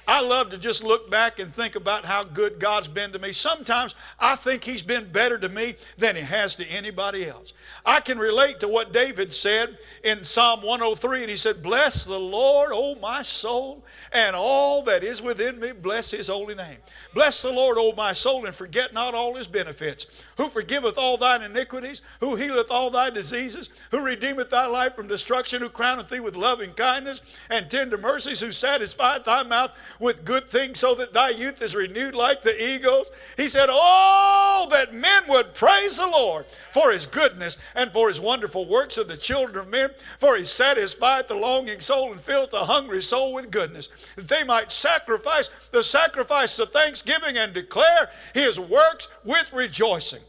I 0.09 0.21
love 0.21 0.49
to 0.49 0.57
just 0.57 0.83
look 0.83 1.11
back 1.11 1.37
and 1.37 1.53
think 1.53 1.75
about 1.75 2.03
how 2.03 2.23
good 2.23 2.59
God's 2.59 2.87
been 2.87 3.11
to 3.11 3.19
me. 3.19 3.31
Sometimes 3.31 3.93
I 4.19 4.35
think 4.35 4.63
He's 4.63 4.81
been 4.81 5.11
better 5.11 5.37
to 5.37 5.49
me 5.49 5.75
than 5.99 6.15
He 6.15 6.23
has 6.23 6.55
to 6.55 6.65
anybody 6.65 7.27
else. 7.27 7.53
I 7.85 7.99
can 7.99 8.17
relate 8.17 8.59
to 8.61 8.67
what 8.67 8.91
David 8.91 9.31
said 9.31 9.77
in 10.03 10.23
Psalm 10.23 10.63
103, 10.63 11.21
and 11.21 11.29
he 11.29 11.37
said, 11.37 11.61
Bless 11.61 12.05
the 12.05 12.19
Lord, 12.19 12.71
O 12.73 12.95
my 12.95 13.21
soul, 13.21 13.83
and 14.11 14.35
all 14.35 14.81
that 14.83 15.03
is 15.03 15.21
within 15.21 15.59
me, 15.59 15.73
bless 15.73 16.09
His 16.09 16.27
holy 16.27 16.55
name. 16.55 16.77
Bless 17.13 17.43
the 17.43 17.51
Lord, 17.51 17.77
O 17.77 17.93
my 17.93 18.13
soul, 18.13 18.47
and 18.47 18.55
forget 18.55 18.93
not 18.93 19.13
all 19.13 19.35
His 19.35 19.45
benefits, 19.45 20.07
who 20.37 20.49
forgiveth 20.49 20.97
all 20.97 21.17
thine 21.17 21.43
iniquities, 21.43 22.01
who 22.19 22.35
healeth 22.35 22.71
all 22.71 22.89
thy 22.89 23.11
diseases, 23.11 23.69
who 23.91 23.99
redeemeth 23.99 24.49
thy 24.49 24.65
life 24.65 24.95
from 24.95 25.07
destruction, 25.07 25.61
who 25.61 25.69
crowneth 25.69 26.09
thee 26.09 26.19
with 26.19 26.35
loving 26.35 26.73
kindness 26.73 27.21
and 27.51 27.69
tender 27.69 27.97
mercies, 27.97 28.39
who 28.39 28.51
satisfieth 28.51 29.23
thy 29.23 29.43
mouth 29.43 29.71
with 29.99 30.25
good 30.25 30.49
things 30.49 30.79
so 30.79 30.95
that 30.95 31.13
thy 31.13 31.29
youth 31.29 31.61
is 31.61 31.75
renewed 31.75 32.15
like 32.15 32.41
the 32.41 32.73
eagles. 32.73 33.11
He 33.37 33.47
said, 33.47 33.69
Oh, 33.69 34.67
that 34.71 34.93
men 34.93 35.23
would 35.27 35.53
praise 35.53 35.97
the 35.97 36.07
Lord 36.07 36.45
for 36.73 36.91
his 36.91 37.05
goodness 37.05 37.57
and 37.75 37.91
for 37.91 38.07
his 38.07 38.19
wonderful 38.19 38.67
works 38.67 38.97
of 38.97 39.07
the 39.07 39.17
children 39.17 39.57
of 39.57 39.67
men, 39.67 39.89
for 40.19 40.37
he 40.37 40.43
satisfieth 40.43 41.27
the 41.27 41.35
longing 41.35 41.79
soul 41.79 42.11
and 42.11 42.21
filleth 42.21 42.51
the 42.51 42.65
hungry 42.65 43.01
soul 43.01 43.33
with 43.33 43.51
goodness, 43.51 43.89
that 44.15 44.27
they 44.27 44.43
might 44.43 44.71
sacrifice 44.71 45.49
the 45.71 45.83
sacrifice 45.83 46.57
of 46.59 46.71
thanksgiving 46.71 47.37
and 47.37 47.53
declare 47.53 48.09
his 48.33 48.59
works 48.59 49.09
with 49.23 49.51
rejoicing. 49.53 50.21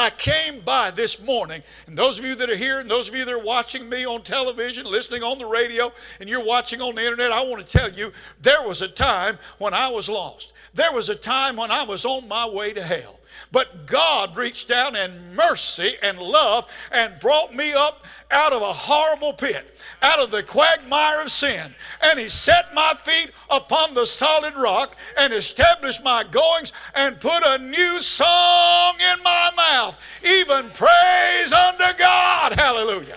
I 0.00 0.10
came 0.10 0.60
by 0.60 0.90
this 0.90 1.20
morning, 1.20 1.62
and 1.86 1.96
those 1.96 2.18
of 2.18 2.24
you 2.24 2.34
that 2.36 2.50
are 2.50 2.56
here, 2.56 2.80
and 2.80 2.90
those 2.90 3.08
of 3.08 3.14
you 3.14 3.24
that 3.24 3.34
are 3.34 3.42
watching 3.42 3.88
me 3.88 4.06
on 4.06 4.22
television, 4.22 4.86
listening 4.86 5.22
on 5.22 5.38
the 5.38 5.46
radio, 5.46 5.92
and 6.20 6.28
you're 6.28 6.44
watching 6.44 6.80
on 6.80 6.94
the 6.94 7.02
internet, 7.02 7.32
I 7.32 7.42
want 7.42 7.66
to 7.66 7.78
tell 7.78 7.90
you 7.90 8.12
there 8.40 8.66
was 8.66 8.82
a 8.82 8.88
time 8.88 9.38
when 9.58 9.74
I 9.74 9.88
was 9.88 10.08
lost. 10.08 10.52
There 10.74 10.92
was 10.92 11.08
a 11.08 11.14
time 11.14 11.56
when 11.56 11.70
I 11.70 11.82
was 11.82 12.04
on 12.04 12.28
my 12.28 12.48
way 12.48 12.72
to 12.72 12.82
hell. 12.82 13.17
But 13.50 13.86
God 13.86 14.36
reached 14.36 14.68
down 14.68 14.96
in 14.96 15.34
mercy 15.34 15.96
and 16.02 16.18
love 16.18 16.66
and 16.92 17.18
brought 17.20 17.54
me 17.54 17.72
up 17.72 18.04
out 18.30 18.52
of 18.52 18.62
a 18.62 18.72
horrible 18.72 19.32
pit, 19.32 19.76
out 20.02 20.18
of 20.18 20.30
the 20.30 20.42
quagmire 20.42 21.22
of 21.22 21.30
sin. 21.30 21.74
And 22.02 22.18
He 22.18 22.28
set 22.28 22.74
my 22.74 22.94
feet 22.94 23.30
upon 23.50 23.94
the 23.94 24.04
solid 24.04 24.54
rock 24.54 24.96
and 25.16 25.32
established 25.32 26.04
my 26.04 26.24
goings 26.24 26.72
and 26.94 27.20
put 27.20 27.44
a 27.44 27.58
new 27.58 28.00
song 28.00 28.94
in 29.00 29.22
my 29.22 29.50
mouth, 29.56 29.98
even 30.22 30.70
praise 30.70 31.52
unto 31.52 31.96
God. 31.96 32.52
Hallelujah. 32.52 33.16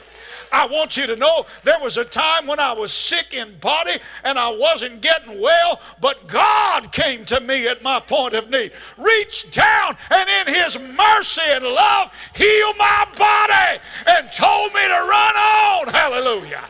I 0.51 0.67
want 0.67 0.97
you 0.97 1.07
to 1.07 1.15
know 1.15 1.45
there 1.63 1.79
was 1.79 1.97
a 1.97 2.03
time 2.03 2.45
when 2.45 2.59
I 2.59 2.73
was 2.73 2.91
sick 2.91 3.33
in 3.33 3.57
body 3.59 3.99
and 4.23 4.37
I 4.37 4.49
wasn't 4.49 5.01
getting 5.01 5.39
well, 5.39 5.79
but 6.01 6.27
God 6.27 6.91
came 6.91 7.23
to 7.25 7.39
me 7.39 7.67
at 7.67 7.81
my 7.81 7.99
point 7.99 8.33
of 8.33 8.49
need, 8.49 8.73
reached 8.97 9.53
down 9.53 9.95
and 10.09 10.47
in 10.47 10.53
His 10.53 10.77
mercy 10.77 11.41
and 11.45 11.65
love 11.65 12.11
healed 12.35 12.77
my 12.77 13.07
body 13.17 13.81
and 14.07 14.31
told 14.31 14.73
me 14.73 14.81
to 14.81 14.89
run 14.89 15.35
on. 15.35 15.87
Hallelujah. 15.87 16.65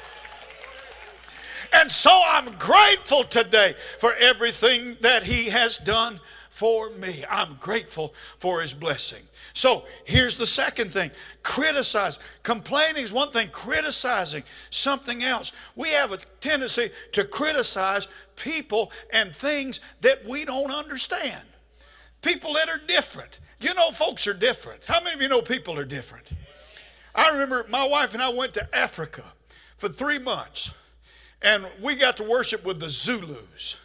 And 1.74 1.90
so 1.90 2.22
I'm 2.26 2.54
grateful 2.58 3.24
today 3.24 3.76
for 4.00 4.14
everything 4.16 4.98
that 5.02 5.24
He 5.24 5.46
has 5.50 5.78
done 5.78 6.20
for 6.52 6.92
me. 6.92 7.26
I'm 7.30 7.58
grateful 7.60 8.14
for 8.38 8.62
His 8.62 8.74
blessing. 8.74 9.24
So 9.54 9.86
here's 10.06 10.36
the 10.36 10.46
second 10.46 10.92
thing 10.92 11.10
criticize. 11.42 12.20
Complaining 12.44 13.04
is 13.04 13.12
one 13.12 13.32
thing, 13.32 13.50
criticizing 13.50 14.44
something 14.70 15.24
else. 15.24 15.54
We 15.76 15.90
have 15.90 16.12
a 16.12 16.20
tendency 16.40 16.92
to 17.14 17.26
criticize 17.26 18.08
people 18.36 18.92
and 19.12 19.36
things 19.36 19.80
that 20.02 20.24
we 20.26 20.46
don't 20.46 20.72
understand. 20.72 21.42
People 22.22 22.54
that 22.54 22.70
are 22.70 22.82
different. 22.86 23.40
You 23.60 23.74
know, 23.74 23.92
folks 23.92 24.28
are 24.28 24.34
different. 24.34 24.84
How 24.86 25.02
many 25.02 25.16
of 25.16 25.22
you 25.22 25.30
know 25.30 25.42
people 25.42 25.80
are 25.80 25.86
different? 25.86 26.30
I 27.16 27.30
remember 27.32 27.66
my 27.70 27.86
wife 27.86 28.14
and 28.14 28.22
I 28.22 28.30
went 28.30 28.54
to 28.56 28.76
Africa 28.76 29.24
for 29.78 29.90
three 29.90 30.20
months, 30.20 30.72
and 31.42 31.66
we 31.82 31.96
got 31.96 32.18
to 32.18 32.24
worship 32.24 32.64
with 32.64 32.80
the 32.80 32.90
Zulus. 32.90 33.78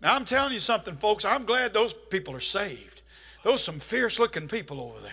Now, 0.00 0.14
I'm 0.14 0.24
telling 0.24 0.52
you 0.52 0.60
something, 0.60 0.96
folks, 0.96 1.24
I'm 1.24 1.44
glad 1.44 1.72
those 1.72 1.94
people 1.94 2.34
are 2.34 2.40
saved. 2.40 3.02
Those 3.42 3.62
some 3.62 3.80
fierce 3.80 4.18
looking 4.18 4.48
people 4.48 4.80
over 4.80 5.00
there. 5.00 5.12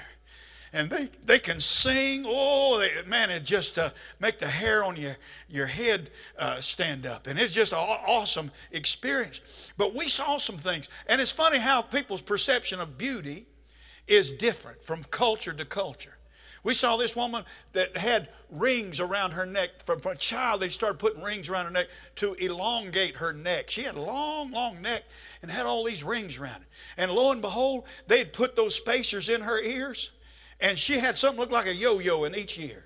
And 0.73 0.89
they, 0.89 1.09
they 1.23 1.37
can 1.37 1.59
sing. 1.59 2.25
Oh, 2.27 2.79
they, 2.79 2.89
man, 3.05 3.29
it 3.29 3.43
just 3.43 3.77
uh, 3.77 3.91
make 4.19 4.39
the 4.39 4.47
hair 4.47 4.83
on 4.83 4.95
your, 4.95 5.15
your 5.47 5.67
head 5.67 6.09
uh, 6.39 6.59
stand 6.59 7.05
up. 7.05 7.27
And 7.27 7.39
it's 7.39 7.53
just 7.53 7.73
an 7.73 7.77
awesome 7.77 8.51
experience. 8.71 9.39
But 9.77 9.93
we 9.93 10.07
saw 10.07 10.37
some 10.37 10.57
things. 10.57 10.89
And 11.07 11.21
it's 11.21 11.31
funny 11.31 11.59
how 11.59 11.83
people's 11.83 12.21
perception 12.21 12.79
of 12.79 12.97
beauty 12.97 13.45
is 14.07 14.31
different 14.31 14.83
from 14.83 15.03
culture 15.05 15.53
to 15.53 15.63
culture. 15.63 16.12
We 16.63 16.73
saw 16.73 16.95
this 16.95 17.15
woman 17.15 17.43
that 17.73 17.95
had 17.97 18.29
rings 18.49 19.01
around 19.01 19.31
her 19.31 19.45
neck. 19.45 19.83
From, 19.85 20.01
a 20.05 20.15
child, 20.15 20.61
they 20.61 20.69
started 20.69 20.97
putting 20.97 21.21
rings 21.21 21.49
around 21.49 21.65
her 21.65 21.71
neck 21.71 21.87
to 22.17 22.33
elongate 22.35 23.17
her 23.17 23.33
neck. 23.33 23.69
She 23.69 23.81
had 23.81 23.95
a 23.95 24.01
long, 24.01 24.51
long 24.51 24.81
neck 24.81 25.03
and 25.41 25.51
had 25.51 25.65
all 25.65 25.83
these 25.83 26.03
rings 26.03 26.37
around 26.37 26.61
it. 26.61 26.67
And 26.95 27.11
lo 27.11 27.31
and 27.31 27.41
behold, 27.41 27.83
they'd 28.07 28.31
put 28.31 28.55
those 28.55 28.75
spacers 28.75 29.27
in 29.27 29.41
her 29.41 29.59
ears, 29.59 30.11
and 30.61 30.79
she 30.79 30.99
had 30.99 31.17
something 31.17 31.39
look 31.39 31.51
like 31.51 31.67
a 31.67 31.75
yo 31.75 31.99
yo 31.99 32.23
in 32.23 32.33
each 32.33 32.57
ear. 32.57 32.85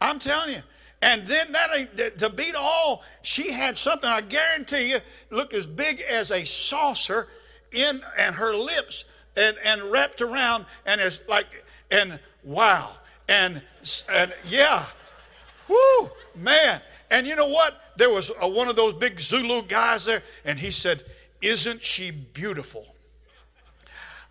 I'm 0.00 0.18
telling 0.18 0.54
you. 0.54 0.62
And 1.02 1.26
then 1.26 1.52
that 1.52 2.18
to 2.18 2.30
beat 2.30 2.54
all, 2.54 3.02
she 3.22 3.50
had 3.50 3.76
something 3.76 4.08
I 4.08 4.20
guarantee 4.20 4.90
you 4.90 5.00
looked 5.30 5.52
as 5.52 5.66
big 5.66 6.00
as 6.00 6.30
a 6.30 6.44
saucer 6.44 7.28
in 7.72 8.02
and 8.16 8.34
her 8.36 8.54
lips 8.54 9.04
and, 9.36 9.56
and 9.64 9.82
wrapped 9.90 10.20
around 10.20 10.64
and 10.86 11.00
it's 11.00 11.18
like 11.26 11.64
and 11.90 12.20
wow. 12.42 12.92
And, 13.28 13.62
and 14.10 14.32
yeah, 14.48 14.86
whoo, 15.68 16.10
man. 16.34 16.80
And 17.10 17.26
you 17.26 17.36
know 17.36 17.48
what? 17.48 17.80
There 17.96 18.10
was 18.10 18.30
a, 18.40 18.48
one 18.48 18.68
of 18.68 18.76
those 18.76 18.94
big 18.94 19.20
Zulu 19.20 19.62
guys 19.62 20.04
there, 20.04 20.22
and 20.44 20.58
he 20.58 20.70
said, 20.70 21.04
Isn't 21.40 21.82
she 21.82 22.10
beautiful? 22.10 22.86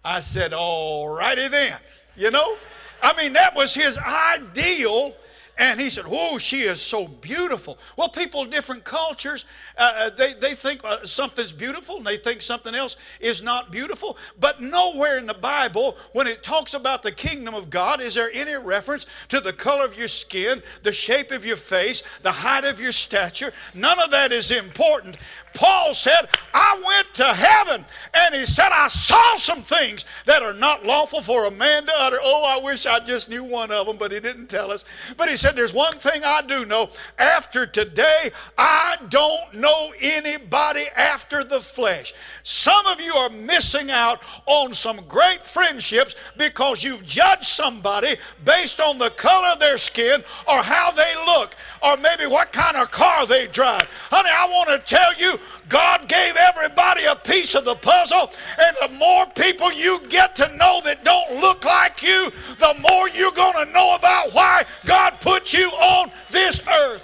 I 0.04 0.20
said, 0.20 0.54
All 0.54 1.10
righty 1.10 1.48
then. 1.48 1.78
You 2.16 2.32
know? 2.32 2.58
I 3.02 3.16
mean, 3.22 3.34
that 3.34 3.56
was 3.56 3.74
his 3.74 3.98
ideal 3.98 5.16
and 5.58 5.80
he 5.80 5.90
said, 5.90 6.06
Oh, 6.08 6.38
she 6.38 6.62
is 6.62 6.82
so 6.82 7.08
beautiful. 7.08 7.78
Well, 7.98 8.10
people 8.10 8.44
in 8.44 8.50
different 8.50 8.84
cultures, 8.84 9.46
uh, 9.78 9.94
uh, 9.96 10.10
they, 10.10 10.34
they 10.34 10.56
think 10.56 10.82
uh, 10.84 11.06
something's 11.06 11.52
beautiful 11.52 11.98
and 11.98 12.06
they 12.06 12.18
think 12.18 12.42
something 12.42 12.74
else 12.74 12.96
is 13.20 13.42
not 13.42 13.72
beautiful. 13.72 14.18
But 14.40 14.62
nowhere 14.62 15.18
in 15.18 15.26
the 15.26 15.34
Bible, 15.34 15.98
when 16.14 16.28
it 16.28 16.44
talks 16.44 16.74
about 16.74 17.04
the 17.04 17.12
kingdom 17.12 17.54
of 17.54 17.70
God, 17.70 18.02
is 18.02 18.16
there 18.16 18.32
any 18.34 18.56
reference 18.56 19.06
to 19.30 19.40
the 19.40 19.54
color 19.54 19.86
of 19.86 19.98
your 19.98 20.08
skin, 20.08 20.64
the 20.84 20.92
shape 20.92 21.32
of 21.32 21.46
your 21.46 21.58
face, 21.58 22.04
the 22.24 22.32
height 22.32 22.66
of 22.66 22.80
your 22.80 22.92
stature. 22.92 23.52
None 23.74 24.00
of 24.00 24.12
that 24.12 24.32
is 24.32 24.52
important. 24.52 25.18
Paul 25.54 25.94
said, 25.94 26.30
I 26.54 26.82
went 26.86 27.14
to 27.16 27.34
heaven 27.34 27.86
and 28.14 28.36
he 28.36 28.46
said, 28.46 28.70
I 28.72 28.88
saw 28.88 29.36
some 29.36 29.62
things 29.62 30.06
that 30.26 30.42
are 30.42 30.54
not 30.54 30.86
lawful 30.86 31.22
for 31.22 31.46
a 31.46 31.52
man 31.52 31.86
to 31.86 31.94
utter. 31.96 32.20
Oh, 32.22 32.46
I 32.46 32.64
wish 32.64 32.86
I 32.86 33.00
just 33.00 33.30
knew 33.30 33.44
one 33.44 33.72
of 33.72 33.88
them, 33.88 33.98
but 33.98 34.12
he 34.12 34.20
didn't 34.20 34.48
tell 34.48 34.72
us. 34.72 34.86
But 35.18 35.30
he 35.30 35.38
said, 35.42 35.56
There's 35.56 35.74
one 35.74 35.98
thing 35.98 36.24
I 36.24 36.42
do 36.42 36.66
know. 36.66 36.90
After 37.18 37.66
today, 37.66 38.32
I 38.58 38.98
don't 39.10 39.56
know 39.56 39.92
anybody 40.00 40.88
after 40.96 41.44
the 41.44 41.60
flesh. 41.60 42.14
Some 42.44 42.86
of 42.86 43.02
you 43.02 43.14
are 43.14 43.30
missing 43.30 43.92
out 43.92 44.22
on 44.46 44.74
some 44.74 45.02
great 45.08 45.46
friendships 45.46 46.16
because 46.38 46.84
you've 46.84 47.06
judged 47.06 47.46
somebody 47.46 48.18
based 48.46 48.80
on 48.80 48.98
the 48.98 49.10
color 49.12 49.50
of 49.50 49.60
their 49.60 49.78
skin 49.78 50.24
or 50.48 50.62
how 50.62 50.92
they 50.92 51.14
look 51.26 51.56
or 51.84 51.98
maybe 51.98 52.28
what 52.28 52.52
kind 52.52 52.78
of 52.78 52.92
car 52.92 53.26
they 53.26 53.48
drive. 53.48 53.88
Honey, 54.10 54.30
I 54.32 54.48
want 54.48 54.70
to 54.70 54.80
tell 54.80 55.14
you, 55.16 55.38
God 55.70 56.08
gave 56.08 56.36
everybody 56.36 57.06
a 57.06 57.16
piece 57.16 57.56
of 57.56 57.64
the 57.64 57.76
puzzle, 57.76 58.32
and 58.60 58.76
the 58.82 58.98
more 58.98 59.26
people 59.28 59.72
you 59.72 60.02
get 60.10 60.36
to 60.36 60.56
know 60.58 60.82
that 60.84 61.06
don't 61.06 61.40
look 61.40 61.64
like 61.64 62.04
you, 62.04 62.30
the 62.60 62.76
more 62.90 63.08
you're 63.10 63.32
going 63.32 63.66
to 63.66 63.72
know 63.72 63.96
about 63.96 64.34
why 64.34 64.66
God 64.86 65.12
put 65.22 65.31
you 65.54 65.70
on 65.70 66.12
this 66.32 66.60
earth. 66.68 67.04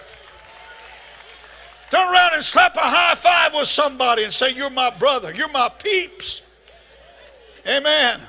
Turn 1.90 2.14
around 2.14 2.34
and 2.34 2.44
slap 2.44 2.76
a 2.76 2.82
high 2.82 3.16
five 3.16 3.54
with 3.54 3.68
somebody 3.68 4.24
and 4.24 4.34
say, 4.34 4.52
You're 4.52 4.70
my 4.70 4.90
brother, 4.90 5.34
you're 5.34 5.50
my 5.50 5.70
peeps. 5.70 6.42
Amen. 7.66 8.22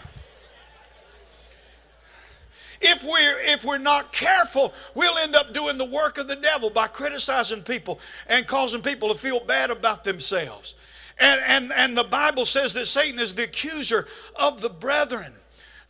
If 2.81 3.03
we're, 3.03 3.41
if 3.41 3.65
we're 3.65 3.79
not 3.79 4.13
careful, 4.13 4.73
we'll 4.95 5.19
end 5.19 5.35
up 5.35 5.53
doing 5.53 5.79
the 5.79 5.85
work 5.85 6.19
of 6.19 6.29
the 6.29 6.37
devil 6.37 6.71
by 6.71 6.87
criticizing 6.87 7.63
people 7.63 7.99
and 8.29 8.47
causing 8.47 8.83
people 8.83 9.13
to 9.13 9.19
feel 9.19 9.41
bad 9.41 9.71
about 9.71 10.05
themselves. 10.05 10.75
And, 11.19 11.41
and, 11.47 11.73
and 11.73 11.97
the 11.97 12.05
Bible 12.05 12.45
says 12.45 12.73
that 12.75 12.87
Satan 12.87 13.19
is 13.19 13.35
the 13.35 13.45
accuser 13.45 14.07
of 14.37 14.61
the 14.61 14.69
brethren. 14.69 15.35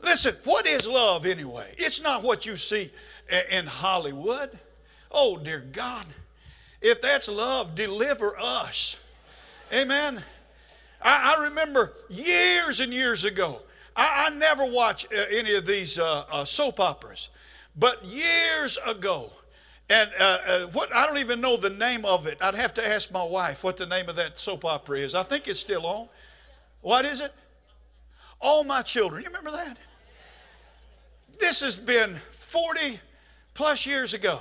Listen, 0.00 0.34
what 0.44 0.66
is 0.66 0.86
love 0.86 1.26
anyway? 1.26 1.74
It's 1.76 2.00
not 2.00 2.22
what 2.22 2.46
you 2.46 2.56
see 2.56 2.90
in 3.50 3.66
Hollywood. 3.66 4.58
Oh, 5.10 5.36
dear 5.36 5.60
God. 5.72 6.06
If 6.80 7.02
that's 7.02 7.28
love, 7.28 7.74
deliver 7.74 8.38
us. 8.38 8.96
Amen. 9.72 10.22
I, 11.02 11.34
I 11.36 11.44
remember 11.44 11.92
years 12.08 12.80
and 12.80 12.92
years 12.92 13.24
ago, 13.24 13.60
I, 13.96 14.26
I 14.26 14.30
never 14.30 14.64
watch 14.64 15.06
uh, 15.06 15.24
any 15.30 15.54
of 15.54 15.66
these 15.66 15.98
uh, 15.98 16.24
uh, 16.30 16.44
soap 16.44 16.80
operas, 16.80 17.30
but 17.76 18.04
years 18.04 18.78
ago, 18.86 19.30
and 19.90 20.10
uh, 20.18 20.38
uh, 20.46 20.66
what 20.68 20.94
I 20.94 21.06
don't 21.06 21.18
even 21.18 21.40
know 21.40 21.56
the 21.56 21.70
name 21.70 22.04
of 22.04 22.26
it. 22.26 22.38
I'd 22.40 22.54
have 22.54 22.74
to 22.74 22.86
ask 22.86 23.10
my 23.10 23.24
wife 23.24 23.64
what 23.64 23.76
the 23.76 23.86
name 23.86 24.08
of 24.08 24.16
that 24.16 24.38
soap 24.38 24.64
opera 24.64 25.00
is. 25.00 25.14
I 25.14 25.22
think 25.22 25.48
it's 25.48 25.60
still 25.60 25.86
on. 25.86 26.08
What 26.82 27.04
is 27.04 27.20
it? 27.20 27.32
All 28.40 28.64
My 28.64 28.82
Children. 28.82 29.22
You 29.22 29.28
remember 29.28 29.50
that? 29.50 29.78
This 31.40 31.60
has 31.60 31.76
been 31.76 32.18
40 32.38 33.00
plus 33.58 33.84
years 33.84 34.14
ago. 34.14 34.38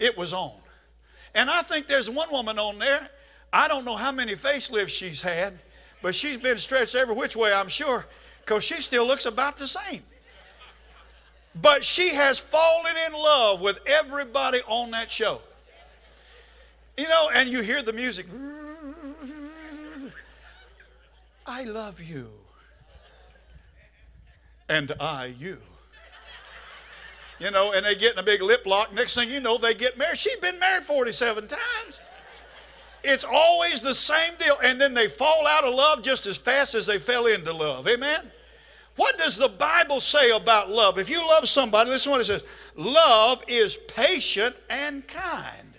It 0.00 0.18
was 0.18 0.32
on. 0.32 0.50
And 1.36 1.48
I 1.48 1.62
think 1.62 1.86
there's 1.86 2.10
one 2.10 2.32
woman 2.32 2.58
on 2.58 2.80
there. 2.80 3.08
I 3.52 3.68
don't 3.68 3.84
know 3.84 3.94
how 3.94 4.10
many 4.10 4.34
facelifts 4.34 4.88
she's 4.88 5.20
had, 5.20 5.56
but 6.02 6.16
she's 6.16 6.36
been 6.36 6.58
stretched 6.58 6.96
every 6.96 7.14
which 7.14 7.36
way, 7.36 7.52
I'm 7.52 7.68
sure 7.68 8.04
because 8.40 8.64
she 8.64 8.82
still 8.82 9.06
looks 9.06 9.26
about 9.26 9.56
the 9.56 9.68
same. 9.68 10.02
But 11.62 11.84
she 11.84 12.08
has 12.08 12.40
fallen 12.40 12.96
in 13.06 13.12
love 13.12 13.60
with 13.60 13.78
everybody 13.86 14.62
on 14.66 14.90
that 14.90 15.12
show. 15.12 15.40
You 16.98 17.08
know, 17.08 17.30
and 17.32 17.48
you 17.48 17.60
hear 17.60 17.84
the 17.84 17.92
music. 17.92 18.26
I 21.46 21.62
love 21.62 22.00
you. 22.00 22.28
And 24.68 24.90
I 24.98 25.26
you. 25.26 25.58
You 27.40 27.50
know, 27.50 27.72
and 27.72 27.86
they 27.86 27.94
get 27.94 28.12
in 28.12 28.18
a 28.18 28.22
big 28.22 28.42
lip 28.42 28.66
lock. 28.66 28.92
Next 28.92 29.14
thing 29.14 29.30
you 29.30 29.40
know, 29.40 29.56
they 29.56 29.74
get 29.74 29.96
married. 29.96 30.18
She's 30.18 30.36
been 30.36 30.58
married 30.58 30.84
47 30.84 31.48
times. 31.48 31.98
It's 33.02 33.24
always 33.24 33.80
the 33.80 33.94
same 33.94 34.34
deal. 34.38 34.56
And 34.62 34.78
then 34.78 34.92
they 34.92 35.08
fall 35.08 35.46
out 35.46 35.64
of 35.64 35.74
love 35.74 36.02
just 36.02 36.26
as 36.26 36.36
fast 36.36 36.74
as 36.74 36.84
they 36.84 36.98
fell 36.98 37.26
into 37.26 37.52
love. 37.52 37.88
Amen? 37.88 38.30
What 38.96 39.16
does 39.16 39.36
the 39.36 39.48
Bible 39.48 40.00
say 40.00 40.30
about 40.30 40.68
love? 40.68 40.98
If 40.98 41.08
you 41.08 41.26
love 41.26 41.48
somebody, 41.48 41.88
listen 41.88 42.10
to 42.10 42.18
what 42.18 42.20
it 42.20 42.26
says 42.26 42.44
love 42.76 43.42
is 43.48 43.78
patient 43.88 44.54
and 44.68 45.06
kind. 45.08 45.72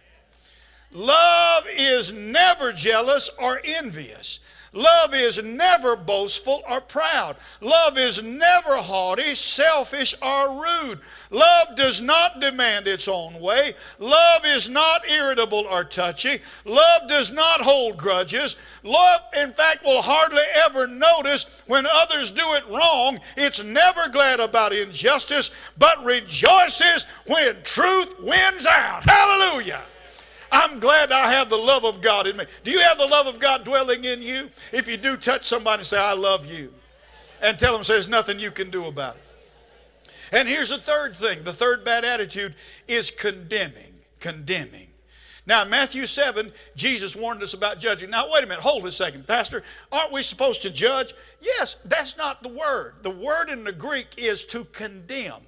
Love 0.91 1.65
is 1.69 2.11
never 2.11 2.73
jealous 2.73 3.29
or 3.39 3.61
envious. 3.63 4.39
Love 4.73 5.13
is 5.13 5.37
never 5.43 5.97
boastful 5.97 6.63
or 6.69 6.79
proud. 6.79 7.35
Love 7.59 7.97
is 7.97 8.23
never 8.23 8.77
haughty, 8.77 9.35
selfish, 9.35 10.15
or 10.21 10.63
rude. 10.63 11.01
Love 11.29 11.75
does 11.75 11.99
not 11.99 12.39
demand 12.39 12.87
its 12.87 13.09
own 13.09 13.37
way. 13.41 13.73
Love 13.99 14.45
is 14.45 14.69
not 14.69 15.09
irritable 15.09 15.67
or 15.69 15.83
touchy. 15.83 16.39
Love 16.63 17.09
does 17.09 17.29
not 17.29 17.59
hold 17.59 17.97
grudges. 17.97 18.55
Love, 18.83 19.19
in 19.35 19.51
fact, 19.51 19.83
will 19.83 20.01
hardly 20.01 20.43
ever 20.53 20.87
notice 20.87 21.47
when 21.67 21.85
others 21.85 22.31
do 22.31 22.53
it 22.53 22.65
wrong. 22.69 23.19
It's 23.35 23.61
never 23.61 24.07
glad 24.07 24.39
about 24.39 24.71
injustice, 24.71 25.51
but 25.77 26.01
rejoices 26.05 27.05
when 27.27 27.61
truth 27.63 28.17
wins 28.21 28.65
out. 28.65 29.03
Hallelujah. 29.03 29.81
I'm 30.51 30.79
glad 30.79 31.11
I 31.11 31.31
have 31.31 31.49
the 31.49 31.57
love 31.57 31.85
of 31.85 32.01
God 32.01 32.27
in 32.27 32.35
me. 32.35 32.45
Do 32.63 32.71
you 32.71 32.79
have 32.79 32.97
the 32.97 33.05
love 33.05 33.25
of 33.25 33.39
God 33.39 33.63
dwelling 33.63 34.03
in 34.03 34.21
you? 34.21 34.49
If 34.73 34.87
you 34.87 34.97
do, 34.97 35.15
touch 35.15 35.45
somebody 35.45 35.79
and 35.79 35.87
say, 35.87 35.97
I 35.97 36.13
love 36.13 36.45
you. 36.45 36.73
And 37.41 37.57
tell 37.57 37.73
them 37.73 37.83
there's 37.87 38.07
nothing 38.07 38.37
you 38.37 38.51
can 38.51 38.69
do 38.69 38.85
about 38.85 39.15
it. 39.15 39.21
And 40.33 40.47
here's 40.47 40.69
the 40.69 40.77
third 40.77 41.15
thing 41.15 41.43
the 41.43 41.53
third 41.53 41.85
bad 41.85 42.03
attitude 42.03 42.55
is 42.87 43.09
condemning. 43.09 43.93
Condemning. 44.19 44.87
Now, 45.47 45.63
in 45.63 45.69
Matthew 45.69 46.05
7, 46.05 46.51
Jesus 46.75 47.15
warned 47.15 47.41
us 47.41 47.55
about 47.55 47.79
judging. 47.79 48.11
Now, 48.11 48.31
wait 48.31 48.43
a 48.43 48.47
minute, 48.47 48.61
hold 48.61 48.85
a 48.85 48.91
second. 48.91 49.27
Pastor, 49.27 49.63
aren't 49.91 50.11
we 50.11 50.21
supposed 50.21 50.61
to 50.61 50.69
judge? 50.69 51.15
Yes, 51.41 51.77
that's 51.85 52.15
not 52.15 52.43
the 52.43 52.49
word. 52.49 52.95
The 53.01 53.09
word 53.09 53.49
in 53.49 53.63
the 53.63 53.71
Greek 53.71 54.07
is 54.17 54.43
to 54.45 54.65
condemn. 54.65 55.41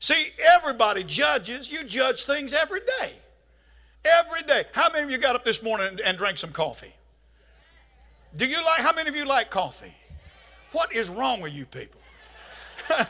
See, 0.00 0.32
everybody 0.56 1.04
judges. 1.04 1.70
You 1.70 1.84
judge 1.84 2.24
things 2.24 2.52
every 2.52 2.80
day. 2.80 3.14
Every 4.04 4.42
day. 4.42 4.64
How 4.72 4.90
many 4.90 5.04
of 5.04 5.10
you 5.10 5.18
got 5.18 5.34
up 5.34 5.44
this 5.44 5.62
morning 5.62 5.88
and, 5.88 6.00
and 6.00 6.18
drank 6.18 6.38
some 6.38 6.52
coffee? 6.52 6.94
Do 8.36 8.46
you 8.46 8.62
like, 8.64 8.80
how 8.80 8.92
many 8.92 9.08
of 9.08 9.16
you 9.16 9.24
like 9.24 9.50
coffee? 9.50 9.94
What 10.72 10.94
is 10.94 11.08
wrong 11.08 11.40
with 11.40 11.52
you 11.52 11.66
people? 11.66 12.00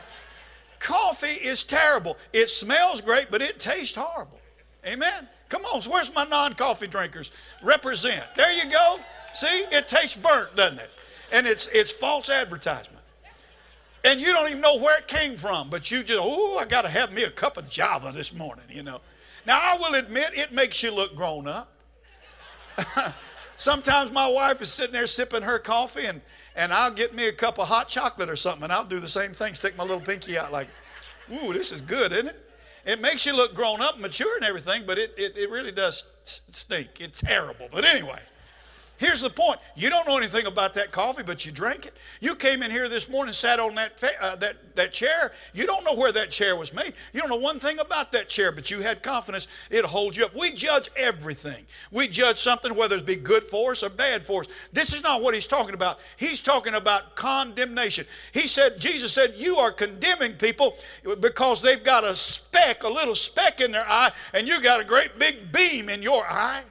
coffee 0.79 1.27
is 1.27 1.63
terrible. 1.63 2.17
It 2.33 2.49
smells 2.49 3.01
great, 3.01 3.29
but 3.29 3.41
it 3.41 3.59
tastes 3.59 3.95
horrible. 3.95 4.39
Amen. 4.85 5.27
Come 5.49 5.65
on, 5.65 5.81
so 5.81 5.91
where's 5.91 6.13
my 6.13 6.23
non 6.23 6.53
coffee 6.53 6.87
drinkers? 6.87 7.31
Represent. 7.61 8.23
There 8.35 8.51
you 8.51 8.69
go. 8.69 8.97
See, 9.33 9.65
it 9.71 9.87
tastes 9.87 10.15
burnt, 10.15 10.55
doesn't 10.55 10.79
it? 10.79 10.89
And 11.31 11.45
it's, 11.45 11.67
it's 11.73 11.91
false 11.91 12.29
advertisement. 12.29 13.03
And 14.03 14.21
you 14.21 14.31
don't 14.31 14.49
even 14.49 14.61
know 14.61 14.77
where 14.77 14.97
it 14.97 15.07
came 15.07 15.37
from, 15.37 15.69
but 15.69 15.91
you 15.91 16.03
just, 16.03 16.19
oh, 16.21 16.57
I 16.57 16.65
got 16.65 16.83
to 16.83 16.89
have 16.89 17.11
me 17.11 17.23
a 17.23 17.31
cup 17.31 17.57
of 17.57 17.69
Java 17.69 18.13
this 18.15 18.33
morning, 18.33 18.65
you 18.69 18.81
know. 18.81 19.01
Now, 19.45 19.59
I 19.61 19.77
will 19.77 19.95
admit 19.95 20.31
it 20.33 20.51
makes 20.51 20.81
you 20.83 20.91
look 20.91 21.15
grown 21.15 21.47
up. 21.47 21.73
Sometimes 23.57 24.11
my 24.11 24.27
wife 24.27 24.61
is 24.61 24.71
sitting 24.71 24.93
there 24.93 25.07
sipping 25.07 25.41
her 25.41 25.59
coffee, 25.59 26.05
and, 26.05 26.21
and 26.55 26.73
I'll 26.73 26.93
get 26.93 27.13
me 27.13 27.27
a 27.27 27.33
cup 27.33 27.59
of 27.59 27.67
hot 27.67 27.89
chocolate 27.89 28.29
or 28.29 28.35
something, 28.35 28.63
and 28.63 28.71
I'll 28.71 28.85
do 28.85 28.99
the 28.99 29.09
same 29.09 29.33
thing, 29.33 29.53
stick 29.53 29.75
my 29.75 29.83
little 29.83 30.01
pinky 30.01 30.37
out 30.37 30.51
like, 30.51 30.69
ooh, 31.31 31.53
this 31.53 31.71
is 31.71 31.81
good, 31.81 32.11
isn't 32.11 32.27
it? 32.27 32.45
It 32.85 33.01
makes 33.01 33.25
you 33.25 33.33
look 33.33 33.53
grown 33.53 33.81
up, 33.81 33.99
mature, 33.99 34.35
and 34.37 34.45
everything, 34.45 34.83
but 34.87 34.97
it, 34.97 35.13
it, 35.17 35.37
it 35.37 35.49
really 35.49 35.71
does 35.71 36.05
stink. 36.23 37.01
It's 37.01 37.19
terrible. 37.19 37.67
But 37.71 37.85
anyway. 37.85 38.19
Here's 38.99 39.21
the 39.21 39.29
point. 39.29 39.61
You 39.75 39.89
don't 39.89 40.05
know 40.05 40.17
anything 40.17 40.45
about 40.45 40.73
that 40.73 40.91
coffee, 40.91 41.23
but 41.23 41.45
you 41.45 41.53
drank 41.53 41.85
it. 41.85 41.95
You 42.19 42.35
came 42.35 42.61
in 42.61 42.69
here 42.69 42.89
this 42.89 43.07
morning, 43.07 43.31
sat 43.31 43.57
on 43.57 43.73
that, 43.75 43.93
uh, 44.19 44.35
that, 44.35 44.75
that 44.75 44.91
chair. 44.91 45.31
You 45.53 45.65
don't 45.65 45.85
know 45.85 45.93
where 45.93 46.11
that 46.11 46.31
chair 46.31 46.57
was 46.57 46.73
made. 46.73 46.93
You 47.13 47.21
don't 47.21 47.29
know 47.29 47.37
one 47.37 47.61
thing 47.61 47.79
about 47.79 48.11
that 48.11 48.27
chair, 48.27 48.51
but 48.51 48.69
you 48.69 48.81
had 48.81 49.01
confidence 49.01 49.47
it'll 49.69 49.89
hold 49.89 50.17
you 50.17 50.25
up. 50.25 50.35
We 50.35 50.51
judge 50.51 50.89
everything. 50.97 51.65
We 51.91 52.09
judge 52.09 52.39
something, 52.39 52.75
whether 52.75 52.97
it 52.97 53.05
be 53.05 53.15
good 53.15 53.45
for 53.45 53.71
us 53.71 53.83
or 53.83 53.89
bad 53.89 54.25
for 54.25 54.41
us. 54.41 54.47
This 54.73 54.93
is 54.93 55.01
not 55.01 55.21
what 55.21 55.33
he's 55.33 55.47
talking 55.47 55.75
about. 55.75 55.99
He's 56.17 56.41
talking 56.41 56.73
about 56.73 57.15
condemnation. 57.15 58.05
He 58.33 58.47
said, 58.47 58.81
Jesus 58.81 59.13
said, 59.13 59.33
You 59.37 59.55
are 59.55 59.71
condemning 59.71 60.33
people 60.33 60.75
because 61.21 61.61
they've 61.61 61.85
got 61.85 62.03
a 62.03 62.17
speck, 62.17 62.83
a 62.83 62.89
little 62.89 63.15
speck 63.15 63.61
in 63.61 63.71
their 63.71 63.87
eye, 63.87 64.11
and 64.33 64.45
you 64.45 64.61
got 64.61 64.81
a 64.81 64.83
great 64.83 65.17
big 65.17 65.53
beam 65.53 65.87
in 65.87 66.03
your 66.03 66.25
eye. 66.25 66.63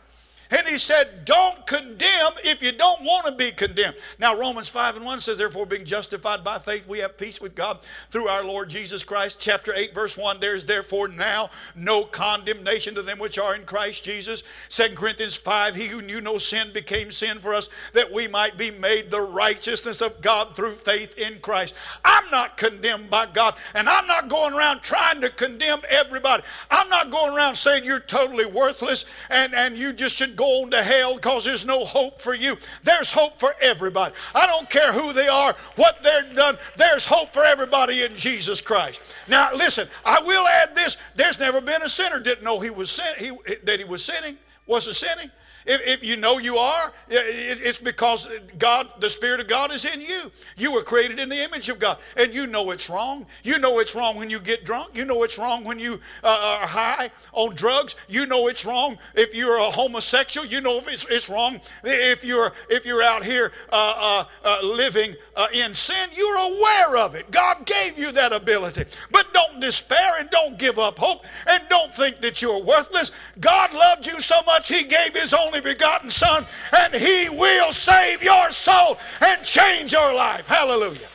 And 0.50 0.66
he 0.66 0.78
said, 0.78 1.26
Don't 1.26 1.66
condemn 1.66 2.32
if 2.42 2.62
you 2.62 2.72
don't 2.72 3.02
want 3.02 3.26
to 3.26 3.32
be 3.32 3.50
condemned. 3.50 3.96
Now, 4.18 4.38
Romans 4.38 4.68
5 4.68 4.96
and 4.96 5.04
1 5.04 5.20
says, 5.20 5.36
Therefore, 5.36 5.66
being 5.66 5.84
justified 5.84 6.42
by 6.42 6.58
faith, 6.58 6.88
we 6.88 7.00
have 7.00 7.18
peace 7.18 7.38
with 7.40 7.54
God 7.54 7.80
through 8.10 8.28
our 8.28 8.42
Lord 8.42 8.70
Jesus 8.70 9.04
Christ. 9.04 9.36
Chapter 9.38 9.74
8, 9.74 9.94
verse 9.94 10.16
1 10.16 10.40
There 10.40 10.56
is 10.56 10.64
therefore 10.64 11.08
now 11.08 11.50
no 11.74 12.04
condemnation 12.04 12.94
to 12.94 13.02
them 13.02 13.18
which 13.18 13.38
are 13.38 13.54
in 13.54 13.64
Christ 13.64 14.04
Jesus. 14.04 14.42
2 14.70 14.94
Corinthians 14.94 15.34
5 15.34 15.74
He 15.74 15.86
who 15.86 16.00
knew 16.00 16.22
no 16.22 16.38
sin 16.38 16.72
became 16.72 17.12
sin 17.12 17.40
for 17.40 17.54
us, 17.54 17.68
that 17.92 18.10
we 18.10 18.26
might 18.26 18.56
be 18.56 18.70
made 18.70 19.10
the 19.10 19.20
righteousness 19.20 20.00
of 20.00 20.18
God 20.22 20.56
through 20.56 20.76
faith 20.76 21.18
in 21.18 21.40
Christ. 21.40 21.74
I'm 22.06 22.30
not 22.30 22.56
condemned 22.56 23.10
by 23.10 23.26
God, 23.26 23.56
and 23.74 23.86
I'm 23.86 24.06
not 24.06 24.28
going 24.28 24.54
around 24.54 24.80
trying 24.80 25.20
to 25.20 25.28
condemn 25.28 25.82
everybody. 25.90 26.42
I'm 26.70 26.88
not 26.88 27.10
going 27.10 27.34
around 27.34 27.54
saying 27.54 27.84
you're 27.84 28.00
totally 28.00 28.46
worthless 28.46 29.04
and, 29.28 29.54
and 29.54 29.76
you 29.76 29.92
just 29.92 30.16
should 30.16 30.37
go 30.38 30.62
on 30.62 30.70
to 30.70 30.82
hell 30.82 31.16
because 31.16 31.44
there's 31.44 31.66
no 31.66 31.84
hope 31.84 32.22
for 32.22 32.34
you. 32.34 32.56
There's 32.84 33.10
hope 33.10 33.38
for 33.38 33.54
everybody. 33.60 34.14
I 34.34 34.46
don't 34.46 34.70
care 34.70 34.92
who 34.92 35.12
they 35.12 35.28
are, 35.28 35.54
what 35.74 35.98
they've 36.02 36.34
done. 36.34 36.56
There's 36.76 37.04
hope 37.04 37.34
for 37.34 37.44
everybody 37.44 38.04
in 38.04 38.16
Jesus 38.16 38.60
Christ. 38.60 39.02
Now, 39.26 39.52
listen, 39.52 39.88
I 40.04 40.20
will 40.20 40.46
add 40.46 40.74
this. 40.74 40.96
There's 41.16 41.38
never 41.38 41.60
been 41.60 41.82
a 41.82 41.88
sinner 41.88 42.20
didn't 42.20 42.44
know 42.44 42.60
he 42.60 42.70
was 42.70 42.90
sin, 42.90 43.12
he, 43.18 43.32
that 43.64 43.78
he 43.78 43.84
was 43.84 44.04
sinning, 44.04 44.38
wasn't 44.66 44.96
sinning. 44.96 45.30
If, 45.68 45.82
if 45.86 46.02
you 46.02 46.16
know 46.16 46.38
you 46.38 46.56
are, 46.56 46.92
it's 47.10 47.78
because 47.78 48.26
God, 48.56 48.88
the 49.00 49.10
Spirit 49.10 49.38
of 49.38 49.48
God 49.48 49.70
is 49.70 49.84
in 49.84 50.00
you. 50.00 50.32
You 50.56 50.72
were 50.72 50.82
created 50.82 51.18
in 51.18 51.28
the 51.28 51.44
image 51.44 51.68
of 51.68 51.78
God, 51.78 51.98
and 52.16 52.34
you 52.34 52.46
know 52.46 52.70
it's 52.70 52.88
wrong. 52.88 53.26
You 53.42 53.58
know 53.58 53.78
it's 53.78 53.94
wrong 53.94 54.16
when 54.16 54.30
you 54.30 54.40
get 54.40 54.64
drunk. 54.64 54.96
You 54.96 55.04
know 55.04 55.22
it's 55.24 55.36
wrong 55.36 55.64
when 55.64 55.78
you 55.78 56.00
uh, 56.24 56.58
are 56.60 56.66
high 56.66 57.10
on 57.32 57.54
drugs. 57.54 57.96
You 58.08 58.24
know 58.24 58.48
it's 58.48 58.64
wrong 58.64 58.96
if 59.14 59.34
you're 59.34 59.58
a 59.58 59.70
homosexual. 59.70 60.46
You 60.46 60.62
know 60.62 60.80
it's, 60.86 61.04
it's 61.10 61.28
wrong 61.28 61.60
if 61.84 62.24
you're 62.24 62.52
if 62.70 62.86
you're 62.86 63.02
out 63.02 63.22
here 63.22 63.52
uh, 63.70 63.92
uh, 63.96 64.24
uh 64.44 64.66
living 64.66 65.16
uh, 65.36 65.48
in 65.52 65.74
sin. 65.74 66.08
You're 66.14 66.36
aware 66.36 66.96
of 66.96 67.14
it. 67.14 67.30
God 67.30 67.66
gave 67.66 67.98
you 67.98 68.10
that 68.12 68.32
ability, 68.32 68.86
but 69.10 69.34
don't 69.34 69.60
despair 69.60 70.14
and 70.18 70.30
don't 70.30 70.58
give 70.58 70.78
up 70.78 70.98
hope 70.98 71.26
and 71.46 71.62
don't 71.68 71.94
think 71.94 72.22
that 72.22 72.40
you're 72.40 72.62
worthless. 72.62 73.12
God 73.40 73.74
loved 73.74 74.06
you 74.06 74.18
so 74.20 74.40
much 74.46 74.68
He 74.68 74.84
gave 74.84 75.14
His 75.14 75.34
only 75.34 75.57
only 75.58 75.74
begotten 75.74 76.10
Son, 76.10 76.46
and 76.76 76.94
He 76.94 77.28
will 77.28 77.72
save 77.72 78.22
your 78.22 78.50
soul 78.50 78.98
and 79.20 79.42
change 79.42 79.92
your 79.92 80.14
life. 80.14 80.46
Hallelujah. 80.46 81.08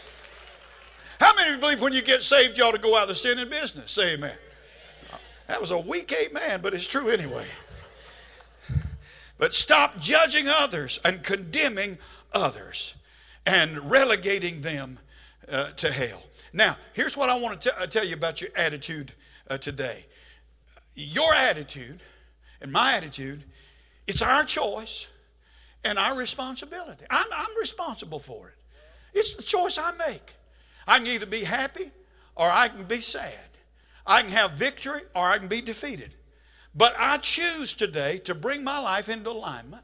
How 1.19 1.33
many 1.35 1.49
of 1.49 1.55
you 1.55 1.61
believe 1.61 1.81
when 1.81 1.93
you 1.93 2.01
get 2.01 2.23
saved, 2.23 2.57
you 2.57 2.63
ought 2.63 2.71
to 2.71 2.77
go 2.77 2.95
out 2.95 3.03
of 3.03 3.09
the 3.09 3.15
sin 3.15 3.39
and 3.39 3.49
business? 3.49 3.91
Say 3.91 4.13
amen. 4.13 4.35
That 5.47 5.59
was 5.59 5.71
a 5.71 5.77
weak 5.77 6.11
amen, 6.13 6.61
but 6.61 6.73
it's 6.73 6.87
true 6.87 7.09
anyway. 7.09 7.45
But 9.37 9.53
stop 9.53 9.99
judging 9.99 10.47
others 10.47 10.99
and 11.03 11.23
condemning 11.23 11.97
others 12.33 12.93
and 13.45 13.89
relegating 13.89 14.61
them 14.61 14.99
uh, 15.49 15.71
to 15.71 15.91
hell. 15.91 16.23
Now, 16.53 16.77
here's 16.93 17.17
what 17.17 17.29
I 17.29 17.39
want 17.39 17.59
to 17.61 17.69
t- 17.69 17.75
uh, 17.77 17.87
tell 17.87 18.05
you 18.05 18.15
about 18.15 18.41
your 18.41 18.51
attitude 18.55 19.11
uh, 19.49 19.57
today. 19.57 20.05
Your 20.93 21.33
attitude 21.33 21.99
and 22.61 22.71
my 22.71 22.93
attitude 22.93 23.43
it's 24.07 24.21
our 24.21 24.43
choice 24.43 25.07
and 25.83 25.97
our 25.97 26.15
responsibility. 26.15 27.05
I'm, 27.09 27.27
I'm 27.35 27.57
responsible 27.59 28.19
for 28.19 28.49
it. 28.49 28.55
It's 29.13 29.35
the 29.35 29.43
choice 29.43 29.77
I 29.77 29.91
make. 29.91 30.33
I 30.87 30.97
can 30.97 31.07
either 31.07 31.25
be 31.25 31.43
happy 31.43 31.91
or 32.35 32.49
I 32.49 32.67
can 32.67 32.83
be 32.85 32.99
sad. 32.99 33.37
I 34.05 34.21
can 34.21 34.31
have 34.31 34.51
victory 34.53 35.01
or 35.15 35.25
I 35.27 35.37
can 35.37 35.47
be 35.47 35.61
defeated. 35.61 36.13
But 36.75 36.95
I 36.97 37.17
choose 37.17 37.73
today 37.73 38.17
to 38.19 38.33
bring 38.33 38.63
my 38.63 38.79
life 38.79 39.07
into 39.07 39.29
alignment 39.29 39.83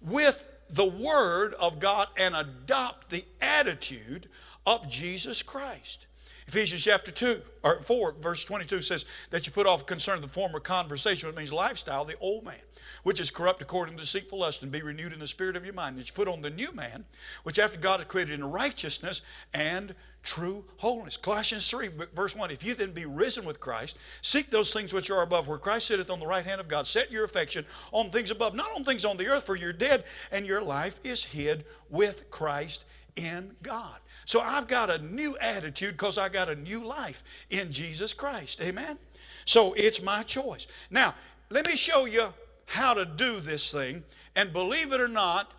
with 0.00 0.44
the 0.70 0.84
Word 0.84 1.54
of 1.54 1.78
God 1.78 2.08
and 2.16 2.36
adopt 2.36 3.10
the 3.10 3.24
attitude 3.40 4.28
of 4.66 4.88
Jesus 4.88 5.42
Christ. 5.42 6.06
Ephesians 6.48 6.82
chapter 6.82 7.10
2 7.10 7.42
or 7.62 7.82
4 7.82 8.14
verse 8.22 8.42
22 8.42 8.80
says 8.80 9.04
that 9.28 9.44
you 9.44 9.52
put 9.52 9.66
off 9.66 9.84
concern 9.84 10.14
of 10.14 10.22
the 10.22 10.28
former 10.28 10.58
conversation, 10.58 11.28
which 11.28 11.36
means 11.36 11.52
lifestyle, 11.52 12.06
the 12.06 12.16
old 12.20 12.42
man, 12.42 12.56
which 13.02 13.20
is 13.20 13.30
corrupt 13.30 13.60
according 13.60 13.96
to 13.96 14.02
deceitful 14.02 14.38
lust, 14.38 14.62
and 14.62 14.72
be 14.72 14.80
renewed 14.80 15.12
in 15.12 15.18
the 15.18 15.26
spirit 15.26 15.56
of 15.56 15.64
your 15.66 15.74
mind. 15.74 15.98
That 15.98 16.06
you 16.06 16.14
put 16.14 16.26
on 16.26 16.40
the 16.40 16.48
new 16.48 16.72
man, 16.72 17.04
which 17.42 17.58
after 17.58 17.78
God 17.78 18.00
has 18.00 18.08
created 18.08 18.32
in 18.32 18.50
righteousness 18.50 19.20
and 19.52 19.94
true 20.22 20.64
holiness. 20.78 21.18
Colossians 21.18 21.68
3, 21.68 21.90
verse 22.14 22.34
1 22.34 22.50
If 22.50 22.64
you 22.64 22.74
then 22.74 22.92
be 22.92 23.04
risen 23.04 23.44
with 23.44 23.60
Christ, 23.60 23.98
seek 24.22 24.50
those 24.50 24.72
things 24.72 24.94
which 24.94 25.10
are 25.10 25.22
above, 25.22 25.48
where 25.48 25.58
Christ 25.58 25.88
sitteth 25.88 26.08
on 26.08 26.18
the 26.18 26.26
right 26.26 26.46
hand 26.46 26.62
of 26.62 26.68
God. 26.68 26.86
Set 26.86 27.10
your 27.10 27.24
affection 27.24 27.66
on 27.92 28.10
things 28.10 28.30
above, 28.30 28.54
not 28.54 28.74
on 28.74 28.84
things 28.84 29.04
on 29.04 29.18
the 29.18 29.28
earth, 29.28 29.44
for 29.44 29.54
you're 29.54 29.74
dead, 29.74 30.04
and 30.32 30.46
your 30.46 30.62
life 30.62 30.98
is 31.04 31.22
hid 31.22 31.66
with 31.90 32.30
Christ 32.30 32.84
in 33.16 33.54
God. 33.62 33.98
So 34.28 34.42
I've 34.42 34.68
got 34.68 34.90
a 34.90 34.98
new 34.98 35.38
attitude 35.38 35.92
because 35.92 36.18
I 36.18 36.28
got 36.28 36.50
a 36.50 36.54
new 36.54 36.84
life 36.84 37.24
in 37.48 37.72
Jesus 37.72 38.12
Christ. 38.12 38.60
Amen? 38.60 38.98
So 39.46 39.72
it's 39.72 40.02
my 40.02 40.22
choice. 40.22 40.66
Now, 40.90 41.14
let 41.48 41.66
me 41.66 41.76
show 41.76 42.04
you 42.04 42.26
how 42.66 42.92
to 42.92 43.06
do 43.06 43.40
this 43.40 43.72
thing. 43.72 44.04
And 44.36 44.52
believe 44.52 44.92
it 44.92 45.00
or 45.00 45.08
not, 45.08 45.52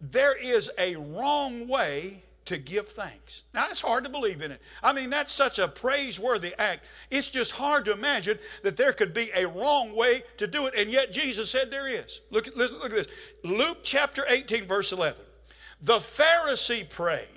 there 0.00 0.36
is 0.36 0.68
a 0.76 0.96
wrong 0.96 1.68
way 1.68 2.20
to 2.46 2.58
give 2.58 2.88
thanks. 2.88 3.44
Now, 3.54 3.68
it's 3.70 3.80
hard 3.80 4.02
to 4.02 4.10
believe 4.10 4.42
in 4.42 4.50
it. 4.50 4.60
I 4.82 4.92
mean, 4.92 5.08
that's 5.08 5.32
such 5.32 5.60
a 5.60 5.68
praiseworthy 5.68 6.52
act. 6.58 6.84
It's 7.12 7.28
just 7.28 7.52
hard 7.52 7.84
to 7.84 7.92
imagine 7.92 8.40
that 8.64 8.76
there 8.76 8.92
could 8.92 9.14
be 9.14 9.30
a 9.36 9.46
wrong 9.46 9.94
way 9.94 10.24
to 10.38 10.48
do 10.48 10.66
it, 10.66 10.74
and 10.76 10.90
yet 10.90 11.12
Jesus 11.12 11.48
said 11.48 11.70
there 11.70 11.86
is. 11.86 12.22
Look 12.32 12.48
at, 12.48 12.56
listen, 12.56 12.78
look 12.78 12.90
at 12.90 12.96
this 12.96 13.06
Luke 13.44 13.78
chapter 13.84 14.24
18, 14.28 14.66
verse 14.66 14.90
11. 14.90 15.16
The 15.82 15.98
Pharisee 15.98 16.90
prayed, 16.90 17.28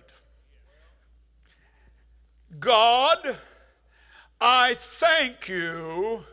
God, 2.60 3.38
I 4.42 4.74
thank 4.74 5.48
you 5.48 6.24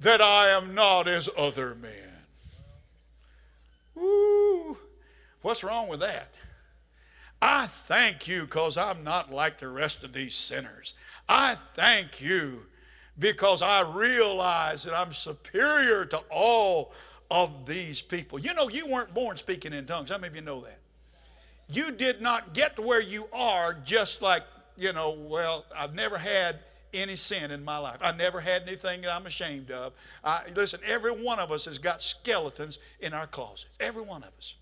that 0.00 0.20
I 0.20 0.50
am 0.50 0.74
not 0.74 1.06
as 1.06 1.28
other 1.36 1.74
men. 1.74 1.92
Woo! 3.94 4.76
What's 5.42 5.62
wrong 5.62 5.88
with 5.88 6.00
that? 6.00 6.34
I 7.40 7.66
thank 7.66 8.26
you 8.26 8.42
because 8.42 8.76
I'm 8.76 9.04
not 9.04 9.32
like 9.32 9.58
the 9.58 9.68
rest 9.68 10.02
of 10.02 10.12
these 10.12 10.34
sinners. 10.34 10.94
I 11.28 11.56
thank 11.74 12.20
you 12.20 12.62
because 13.18 13.62
I 13.62 13.82
realize 13.82 14.82
that 14.84 14.94
I'm 14.94 15.12
superior 15.12 16.04
to 16.06 16.18
all 16.30 16.92
of 17.30 17.66
these 17.66 18.00
people. 18.00 18.38
You 18.38 18.54
know, 18.54 18.68
you 18.68 18.86
weren't 18.86 19.14
born 19.14 19.36
speaking 19.36 19.72
in 19.72 19.86
tongues. 19.86 20.10
How 20.10 20.16
many 20.16 20.28
of 20.28 20.36
you 20.36 20.42
know 20.42 20.60
that? 20.62 20.78
You 21.68 21.90
did 21.90 22.22
not 22.22 22.54
get 22.54 22.76
to 22.76 22.82
where 22.82 23.02
you 23.02 23.28
are 23.32 23.74
just 23.84 24.22
like, 24.22 24.42
you 24.78 24.92
know, 24.92 25.10
well, 25.10 25.64
I've 25.76 25.94
never 25.94 26.16
had 26.16 26.60
any 26.94 27.16
sin 27.16 27.50
in 27.50 27.64
my 27.64 27.78
life. 27.78 27.98
I 28.00 28.12
never 28.12 28.40
had 28.40 28.62
anything 28.62 29.02
that 29.02 29.12
I'm 29.12 29.26
ashamed 29.26 29.70
of. 29.70 29.92
I, 30.24 30.42
listen, 30.54 30.80
every 30.86 31.10
one 31.10 31.38
of 31.38 31.50
us 31.50 31.64
has 31.64 31.78
got 31.78 32.00
skeletons 32.00 32.78
in 33.00 33.12
our 33.12 33.26
closets. 33.26 33.66
Every 33.80 34.02
one 34.02 34.22
of 34.22 34.30
us. 34.38 34.54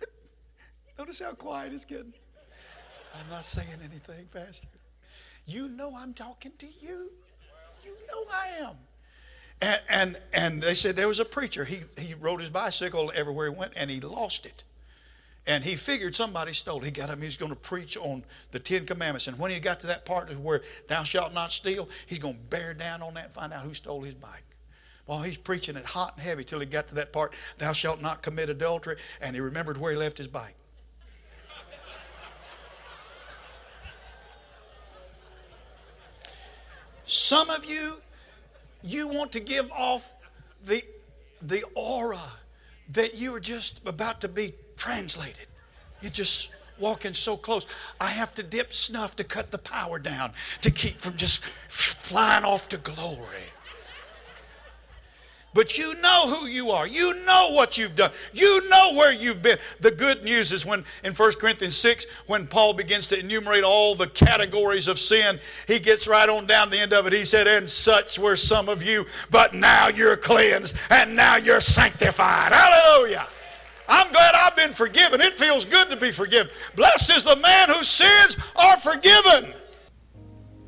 Notice 0.98 1.18
how 1.20 1.32
quiet 1.32 1.72
it's 1.72 1.84
getting. 1.84 2.12
I'm 3.18 3.30
not 3.30 3.46
saying 3.46 3.68
anything, 3.82 4.28
Pastor. 4.32 4.68
You 5.46 5.68
know 5.68 5.94
I'm 5.96 6.12
talking 6.12 6.52
to 6.58 6.66
you. 6.66 7.10
You 7.84 7.92
know 8.06 8.24
I 8.30 8.48
am. 8.60 8.76
And, 9.60 9.80
and, 9.88 10.20
and 10.32 10.62
they 10.62 10.74
said 10.74 10.94
there 10.94 11.08
was 11.08 11.18
a 11.18 11.24
preacher. 11.24 11.64
He, 11.64 11.80
he 11.96 12.14
rode 12.14 12.40
his 12.40 12.50
bicycle 12.50 13.10
everywhere 13.14 13.50
he 13.50 13.56
went 13.56 13.72
and 13.74 13.90
he 13.90 14.00
lost 14.00 14.44
it. 14.44 14.62
And 15.48 15.64
he 15.64 15.76
figured 15.76 16.14
somebody 16.14 16.52
stole. 16.52 16.78
He 16.78 16.90
got 16.90 17.08
up, 17.08 17.22
he's 17.22 17.38
going 17.38 17.48
to 17.48 17.56
preach 17.56 17.96
on 17.96 18.22
the 18.50 18.60
Ten 18.60 18.84
Commandments. 18.84 19.28
And 19.28 19.38
when 19.38 19.50
he 19.50 19.58
got 19.58 19.80
to 19.80 19.86
that 19.86 20.04
part 20.04 20.30
where 20.38 20.60
thou 20.88 21.02
shalt 21.02 21.32
not 21.32 21.52
steal, 21.52 21.88
he's 22.06 22.18
going 22.18 22.34
to 22.34 22.40
bear 22.50 22.74
down 22.74 23.00
on 23.00 23.14
that 23.14 23.24
and 23.24 23.34
find 23.34 23.54
out 23.54 23.64
who 23.64 23.72
stole 23.72 24.02
his 24.02 24.14
bike. 24.14 24.44
Well, 25.06 25.22
he's 25.22 25.38
preaching 25.38 25.74
it 25.76 25.86
hot 25.86 26.12
and 26.16 26.22
heavy 26.22 26.44
till 26.44 26.60
he 26.60 26.66
got 26.66 26.86
to 26.88 26.94
that 26.96 27.14
part, 27.14 27.32
thou 27.56 27.72
shalt 27.72 28.02
not 28.02 28.20
commit 28.20 28.50
adultery, 28.50 28.96
and 29.22 29.34
he 29.34 29.40
remembered 29.40 29.78
where 29.78 29.90
he 29.90 29.96
left 29.96 30.18
his 30.18 30.28
bike. 30.28 30.54
Some 37.06 37.48
of 37.48 37.64
you, 37.64 38.02
you 38.82 39.08
want 39.08 39.32
to 39.32 39.40
give 39.40 39.72
off 39.72 40.12
the, 40.66 40.84
the 41.40 41.64
aura 41.74 42.20
that 42.90 43.14
you 43.14 43.34
are 43.34 43.40
just 43.40 43.80
about 43.86 44.20
to 44.20 44.28
be 44.28 44.52
translated. 44.78 45.46
You're 46.00 46.10
just 46.10 46.50
walking 46.78 47.12
so 47.12 47.36
close. 47.36 47.66
I 48.00 48.08
have 48.08 48.34
to 48.36 48.42
dip 48.42 48.72
snuff 48.72 49.16
to 49.16 49.24
cut 49.24 49.50
the 49.50 49.58
power 49.58 49.98
down 49.98 50.32
to 50.62 50.70
keep 50.70 51.00
from 51.00 51.16
just 51.16 51.44
flying 51.68 52.44
off 52.44 52.68
to 52.70 52.78
glory. 52.78 53.44
But 55.54 55.78
you 55.78 55.94
know 55.94 56.28
who 56.28 56.46
you 56.46 56.70
are. 56.70 56.86
You 56.86 57.14
know 57.24 57.50
what 57.52 57.78
you've 57.78 57.96
done. 57.96 58.12
You 58.32 58.68
know 58.68 58.92
where 58.92 59.12
you've 59.12 59.42
been. 59.42 59.58
The 59.80 59.90
good 59.90 60.22
news 60.22 60.52
is 60.52 60.66
when 60.66 60.84
in 61.04 61.14
1 61.14 61.32
Corinthians 61.32 61.76
6, 61.76 62.06
when 62.26 62.46
Paul 62.46 62.74
begins 62.74 63.06
to 63.08 63.18
enumerate 63.18 63.64
all 63.64 63.94
the 63.94 64.06
categories 64.08 64.88
of 64.88 65.00
sin, 65.00 65.40
he 65.66 65.78
gets 65.78 66.06
right 66.06 66.28
on 66.28 66.46
down 66.46 66.68
the 66.70 66.78
end 66.78 66.92
of 66.92 67.06
it. 67.06 67.12
He 67.14 67.24
said, 67.24 67.48
And 67.48 67.68
such 67.68 68.18
were 68.18 68.36
some 68.36 68.68
of 68.68 68.82
you, 68.82 69.06
but 69.30 69.54
now 69.54 69.88
you're 69.88 70.18
cleansed 70.18 70.76
and 70.90 71.16
now 71.16 71.36
you're 71.36 71.60
sanctified. 71.60 72.52
Hallelujah. 72.52 73.26
I'm 73.88 74.12
glad 74.12 74.34
I've 74.34 74.54
been 74.54 74.72
forgiven. 74.72 75.20
It 75.20 75.38
feels 75.38 75.64
good 75.64 75.88
to 75.88 75.96
be 75.96 76.12
forgiven. 76.12 76.48
Blessed 76.76 77.10
is 77.10 77.24
the 77.24 77.36
man 77.36 77.70
whose 77.70 77.88
sins 77.88 78.36
are 78.54 78.78
forgiven. 78.78 79.54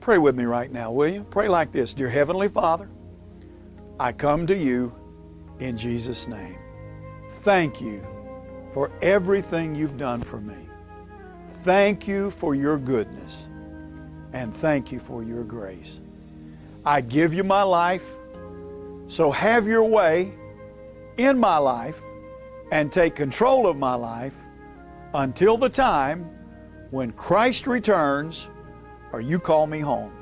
Pray 0.01 0.17
with 0.17 0.35
me 0.35 0.45
right 0.45 0.73
now, 0.73 0.91
will 0.91 1.09
you? 1.09 1.25
Pray 1.25 1.49
like 1.49 1.71
this 1.71 1.93
Dear 1.93 2.09
Heavenly 2.09 2.49
Father, 2.49 2.89
I 3.99 4.13
come 4.13 4.47
to 4.47 4.57
you 4.57 4.95
in 5.59 5.77
Jesus' 5.77 6.27
name. 6.27 6.57
Thank 7.43 7.81
you 7.81 8.03
for 8.73 8.91
everything 9.03 9.75
you've 9.75 9.99
done 9.99 10.23
for 10.23 10.41
me. 10.41 10.57
Thank 11.63 12.09
you 12.09 12.31
for 12.31 12.55
your 12.55 12.79
goodness. 12.79 13.47
And 14.33 14.57
thank 14.57 14.91
you 14.91 14.99
for 15.01 15.23
your 15.23 15.45
grace. 15.45 16.01
I 16.87 17.03
give 17.03 17.35
you 17.35 17.45
my 17.45 17.63
life, 17.63 18.05
so 19.09 19.31
have 19.31 19.67
your 19.67 19.85
way 19.85 20.33
in 21.19 21.39
my 21.39 21.59
life 21.59 22.01
and 22.71 22.93
take 22.93 23.15
control 23.15 23.67
of 23.67 23.77
my 23.77 23.95
life 23.95 24.35
until 25.15 25.57
the 25.57 25.69
time 25.69 26.29
when 26.91 27.13
Christ 27.13 27.67
returns 27.67 28.49
or 29.13 29.21
you 29.21 29.39
call 29.39 29.67
me 29.67 29.81
home. 29.81 30.13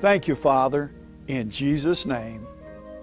Thank 0.00 0.28
you, 0.28 0.36
Father, 0.36 0.92
in 1.26 1.50
Jesus' 1.50 2.06
name. 2.06 2.46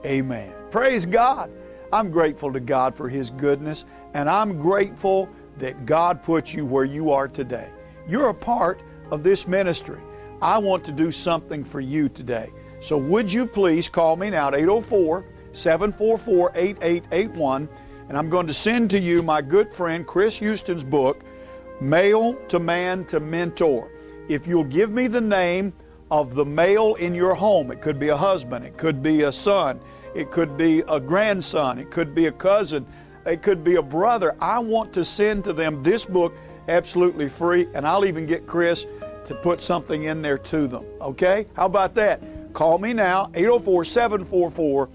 Amen. 0.05 0.53
Praise 0.71 1.05
God. 1.05 1.51
I'm 1.91 2.11
grateful 2.11 2.51
to 2.53 2.59
God 2.59 2.95
for 2.95 3.09
His 3.09 3.29
goodness, 3.29 3.85
and 4.13 4.29
I'm 4.29 4.59
grateful 4.59 5.29
that 5.57 5.85
God 5.85 6.23
put 6.23 6.53
you 6.53 6.65
where 6.65 6.85
you 6.85 7.11
are 7.11 7.27
today. 7.27 7.69
You're 8.07 8.29
a 8.29 8.33
part 8.33 8.83
of 9.11 9.23
this 9.23 9.47
ministry. 9.47 9.99
I 10.41 10.57
want 10.57 10.83
to 10.85 10.91
do 10.91 11.11
something 11.11 11.63
for 11.63 11.79
you 11.79 12.09
today. 12.09 12.51
So, 12.81 12.97
would 12.97 13.31
you 13.31 13.45
please 13.45 13.87
call 13.87 14.17
me 14.17 14.29
now 14.29 14.49
at 14.49 14.55
804 14.55 15.25
744 15.53 16.51
8881, 16.55 17.69
and 18.09 18.17
I'm 18.17 18.29
going 18.29 18.47
to 18.47 18.53
send 18.53 18.91
to 18.91 18.99
you 18.99 19.23
my 19.23 19.41
good 19.41 19.73
friend 19.73 20.05
Chris 20.05 20.37
Houston's 20.37 20.83
book, 20.83 21.23
Male 21.81 22.33
to 22.47 22.59
Man 22.59 23.05
to 23.05 23.19
Mentor. 23.19 23.91
If 24.29 24.47
you'll 24.47 24.63
give 24.63 24.91
me 24.91 25.07
the 25.07 25.21
name 25.21 25.73
of 26.11 26.35
the 26.35 26.45
male 26.45 26.95
in 26.95 27.13
your 27.15 27.33
home, 27.33 27.71
it 27.71 27.81
could 27.81 27.99
be 27.99 28.09
a 28.09 28.17
husband, 28.17 28.65
it 28.65 28.77
could 28.77 29.01
be 29.01 29.23
a 29.23 29.31
son, 29.31 29.79
it 30.13 30.31
could 30.31 30.57
be 30.57 30.83
a 30.87 30.99
grandson, 30.99 31.79
it 31.79 31.91
could 31.91 32.13
be 32.13 32.27
a 32.27 32.31
cousin, 32.31 32.85
it 33.25 33.41
could 33.41 33.63
be 33.63 33.75
a 33.75 33.81
brother. 33.81 34.35
I 34.39 34.59
want 34.59 34.93
to 34.93 35.03
send 35.03 35.43
to 35.45 35.53
them 35.53 35.81
this 35.81 36.05
book 36.05 36.33
absolutely 36.67 37.29
free, 37.29 37.67
and 37.73 37.87
I'll 37.87 38.05
even 38.05 38.25
get 38.25 38.47
Chris 38.47 38.85
to 39.25 39.35
put 39.35 39.61
something 39.61 40.03
in 40.03 40.21
there 40.21 40.37
to 40.37 40.67
them. 40.67 40.85
Okay? 41.01 41.47
How 41.55 41.65
about 41.65 41.95
that? 41.95 42.21
Call 42.53 42.77
me 42.77 42.93
now, 42.93 43.31
804 43.33 43.85
744 43.85 44.89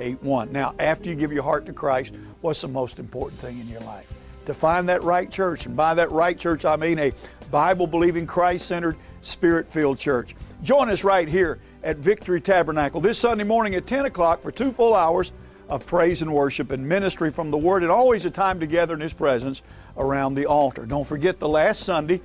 8881. 0.00 0.52
Now, 0.52 0.74
after 0.78 1.08
you 1.08 1.14
give 1.14 1.32
your 1.32 1.42
heart 1.42 1.66
to 1.66 1.72
Christ, 1.72 2.14
what's 2.40 2.60
the 2.60 2.68
most 2.68 2.98
important 2.98 3.40
thing 3.40 3.60
in 3.60 3.68
your 3.68 3.80
life? 3.80 4.06
To 4.46 4.54
find 4.54 4.88
that 4.88 5.02
right 5.02 5.30
church. 5.30 5.66
And 5.66 5.76
by 5.76 5.94
that 5.94 6.10
right 6.10 6.38
church, 6.38 6.64
I 6.64 6.76
mean 6.76 6.98
a 6.98 7.12
Bible 7.50 7.86
believing, 7.86 8.26
Christ 8.26 8.66
centered, 8.66 8.96
spirit 9.20 9.70
filled 9.70 9.98
church. 9.98 10.34
Join 10.62 10.88
us 10.88 11.04
right 11.04 11.28
here 11.28 11.60
at 11.82 11.98
Victory 11.98 12.40
Tabernacle 12.40 13.00
this 13.00 13.18
Sunday 13.18 13.44
morning 13.44 13.74
at 13.74 13.86
10 13.86 14.06
o'clock 14.06 14.42
for 14.42 14.50
two 14.50 14.72
full 14.72 14.94
hours 14.94 15.32
of 15.68 15.86
praise 15.86 16.22
and 16.22 16.32
worship 16.32 16.70
and 16.70 16.88
ministry 16.88 17.30
from 17.30 17.50
the 17.50 17.58
Word, 17.58 17.82
and 17.82 17.92
always 17.92 18.24
a 18.24 18.30
time 18.30 18.58
together 18.58 18.94
in 18.94 19.00
His 19.00 19.12
presence 19.12 19.62
around 19.96 20.34
the 20.34 20.46
altar. 20.46 20.86
Don't 20.86 21.06
forget 21.06 21.38
the 21.38 21.48
last 21.48 21.80
Sunday 21.80 22.20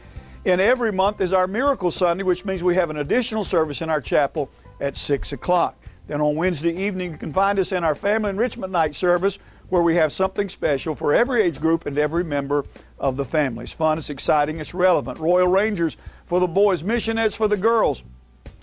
in 0.46 0.60
every 0.60 0.92
month 0.92 1.22
is 1.22 1.32
our 1.32 1.48
Miracle 1.48 1.92
Sunday, 1.92 2.24
which 2.24 2.46
means 2.46 2.64
we 2.64 2.76
have 2.76 2.90
an 2.90 2.98
additional 2.98 3.44
service 3.44 3.82
in 3.82 3.90
our 3.90 4.02
chapel 4.02 4.50
at 4.82 4.98
6 4.98 5.32
o'clock. 5.34 5.78
Then 6.08 6.22
on 6.22 6.36
Wednesday 6.36 6.76
evening, 6.76 7.12
you 7.12 7.18
can 7.18 7.34
find 7.34 7.60
us 7.60 7.72
in 7.72 7.84
our 7.84 7.96
Family 7.96 8.30
Enrichment 8.30 8.72
Night 8.72 8.96
service 8.96 9.40
where 9.70 9.82
we 9.82 9.96
have 9.96 10.12
something 10.12 10.50
special 10.50 10.96
for 10.96 11.14
every 11.14 11.42
age 11.42 11.60
group 11.60 11.86
and 11.86 11.98
every 11.98 12.24
member 12.24 12.66
of 13.00 13.18
the 13.18 13.26
family. 13.26 13.64
It's 13.64 13.74
fun, 13.74 13.98
it's 13.98 14.10
exciting, 14.10 14.60
it's 14.60 14.74
relevant. 14.74 15.20
Royal 15.20 15.48
Rangers 15.48 15.98
for 16.26 16.40
the 16.40 16.48
boys, 16.48 16.84
Missionettes 16.84 17.36
for 17.36 17.48
the 17.48 17.58
girls 17.58 18.04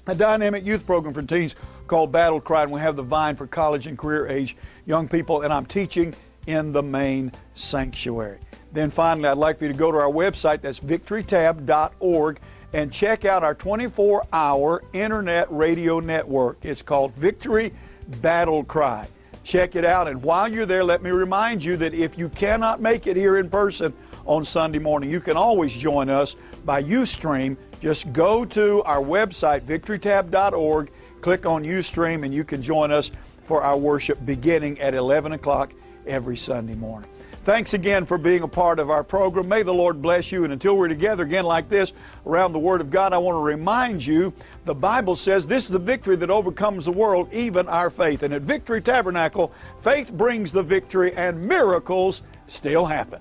a 0.06 0.14
dynamic 0.14 0.66
youth 0.66 0.86
program 0.86 1.14
for 1.14 1.22
teens 1.22 1.56
called 1.86 2.12
Battle 2.12 2.40
Cry, 2.40 2.64
and 2.64 2.72
we 2.72 2.80
have 2.80 2.96
the 2.96 3.02
Vine 3.02 3.36
for 3.36 3.46
college 3.46 3.86
and 3.86 3.98
career 3.98 4.26
age 4.26 4.56
young 4.86 5.08
people, 5.08 5.42
and 5.42 5.52
I'm 5.52 5.66
teaching 5.66 6.14
in 6.46 6.72
the 6.72 6.82
main 6.82 7.32
sanctuary. 7.54 8.38
Then 8.72 8.90
finally, 8.90 9.28
I'd 9.28 9.36
like 9.36 9.58
for 9.58 9.64
you 9.64 9.72
to 9.72 9.78
go 9.78 9.92
to 9.92 9.98
our 9.98 10.10
website, 10.10 10.62
that's 10.62 10.80
victorytab.org, 10.80 12.40
and 12.72 12.92
check 12.92 13.24
out 13.24 13.42
our 13.42 13.54
24 13.54 14.26
hour 14.32 14.82
internet 14.92 15.50
radio 15.50 16.00
network. 16.00 16.64
It's 16.64 16.82
called 16.82 17.14
Victory 17.14 17.72
Battle 18.20 18.64
Cry. 18.64 19.08
Check 19.42 19.74
it 19.74 19.84
out, 19.84 20.06
and 20.06 20.22
while 20.22 20.52
you're 20.52 20.66
there, 20.66 20.84
let 20.84 21.02
me 21.02 21.10
remind 21.10 21.64
you 21.64 21.76
that 21.78 21.94
if 21.94 22.18
you 22.18 22.28
cannot 22.28 22.80
make 22.80 23.06
it 23.06 23.16
here 23.16 23.38
in 23.38 23.48
person 23.48 23.94
on 24.26 24.44
Sunday 24.44 24.78
morning, 24.78 25.10
you 25.10 25.20
can 25.20 25.36
always 25.36 25.74
join 25.74 26.10
us 26.10 26.36
by 26.64 26.82
Ustream 26.82 27.56
just 27.80 28.12
go 28.12 28.44
to 28.44 28.82
our 28.82 29.00
website, 29.00 29.62
victorytab.org, 29.62 30.90
click 31.22 31.46
on 31.46 31.64
Ustream, 31.64 32.24
and 32.24 32.34
you 32.34 32.44
can 32.44 32.60
join 32.60 32.90
us 32.90 33.10
for 33.44 33.62
our 33.62 33.76
worship 33.76 34.24
beginning 34.26 34.78
at 34.80 34.94
11 34.94 35.32
o'clock 35.32 35.72
every 36.06 36.36
Sunday 36.36 36.74
morning. 36.74 37.10
Thanks 37.42 37.72
again 37.72 38.04
for 38.04 38.18
being 38.18 38.42
a 38.42 38.48
part 38.48 38.78
of 38.78 38.90
our 38.90 39.02
program. 39.02 39.48
May 39.48 39.62
the 39.62 39.72
Lord 39.72 40.02
bless 40.02 40.30
you. 40.30 40.44
And 40.44 40.52
until 40.52 40.76
we're 40.76 40.88
together 40.88 41.24
again 41.24 41.46
like 41.46 41.70
this 41.70 41.94
around 42.26 42.52
the 42.52 42.58
Word 42.58 42.82
of 42.82 42.90
God, 42.90 43.14
I 43.14 43.18
want 43.18 43.36
to 43.36 43.40
remind 43.40 44.04
you 44.04 44.34
the 44.66 44.74
Bible 44.74 45.16
says 45.16 45.46
this 45.46 45.64
is 45.64 45.70
the 45.70 45.78
victory 45.78 46.16
that 46.16 46.30
overcomes 46.30 46.84
the 46.84 46.92
world, 46.92 47.32
even 47.32 47.66
our 47.66 47.88
faith. 47.88 48.22
And 48.22 48.34
at 48.34 48.42
Victory 48.42 48.82
Tabernacle, 48.82 49.52
faith 49.80 50.12
brings 50.12 50.52
the 50.52 50.62
victory, 50.62 51.14
and 51.16 51.42
miracles 51.42 52.20
still 52.44 52.84
happen. 52.84 53.20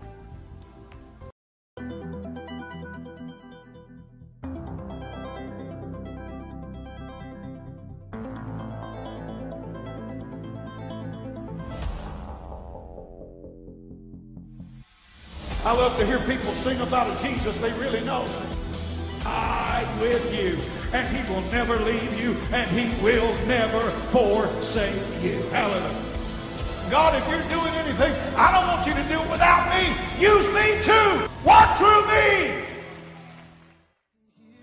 I 15.66 15.74
love 15.74 15.98
to 15.98 16.06
hear 16.06 16.20
people 16.20 16.54
sing 16.54 16.80
about 16.80 17.20
a 17.20 17.22
Jesus 17.22 17.58
they 17.58 17.74
really 17.74 18.00
know. 18.06 18.26
I'm 19.26 20.00
with 20.00 20.34
you, 20.34 20.58
and 20.94 21.06
he 21.14 21.34
will 21.34 21.42
never 21.52 21.76
leave 21.76 22.18
you, 22.18 22.38
and 22.54 22.70
he 22.72 22.88
will 23.04 23.36
never 23.46 23.82
forsake 24.10 24.96
you. 25.22 25.42
Hallelujah. 25.52 26.06
God, 26.90 27.14
if 27.14 27.28
you're 27.28 27.50
doing 27.50 27.74
anything, 27.74 28.14
I 28.38 28.54
don't 28.54 28.68
want 28.68 28.88
you 28.88 28.94
to 28.94 29.04
do 29.10 29.22
it 29.22 29.30
without 29.30 29.68
me. 29.76 29.86
Use 30.18 30.48
me 30.54 30.82
too. 30.86 31.30
Walk 31.44 31.78
through 31.78 32.08
me. 32.08 32.64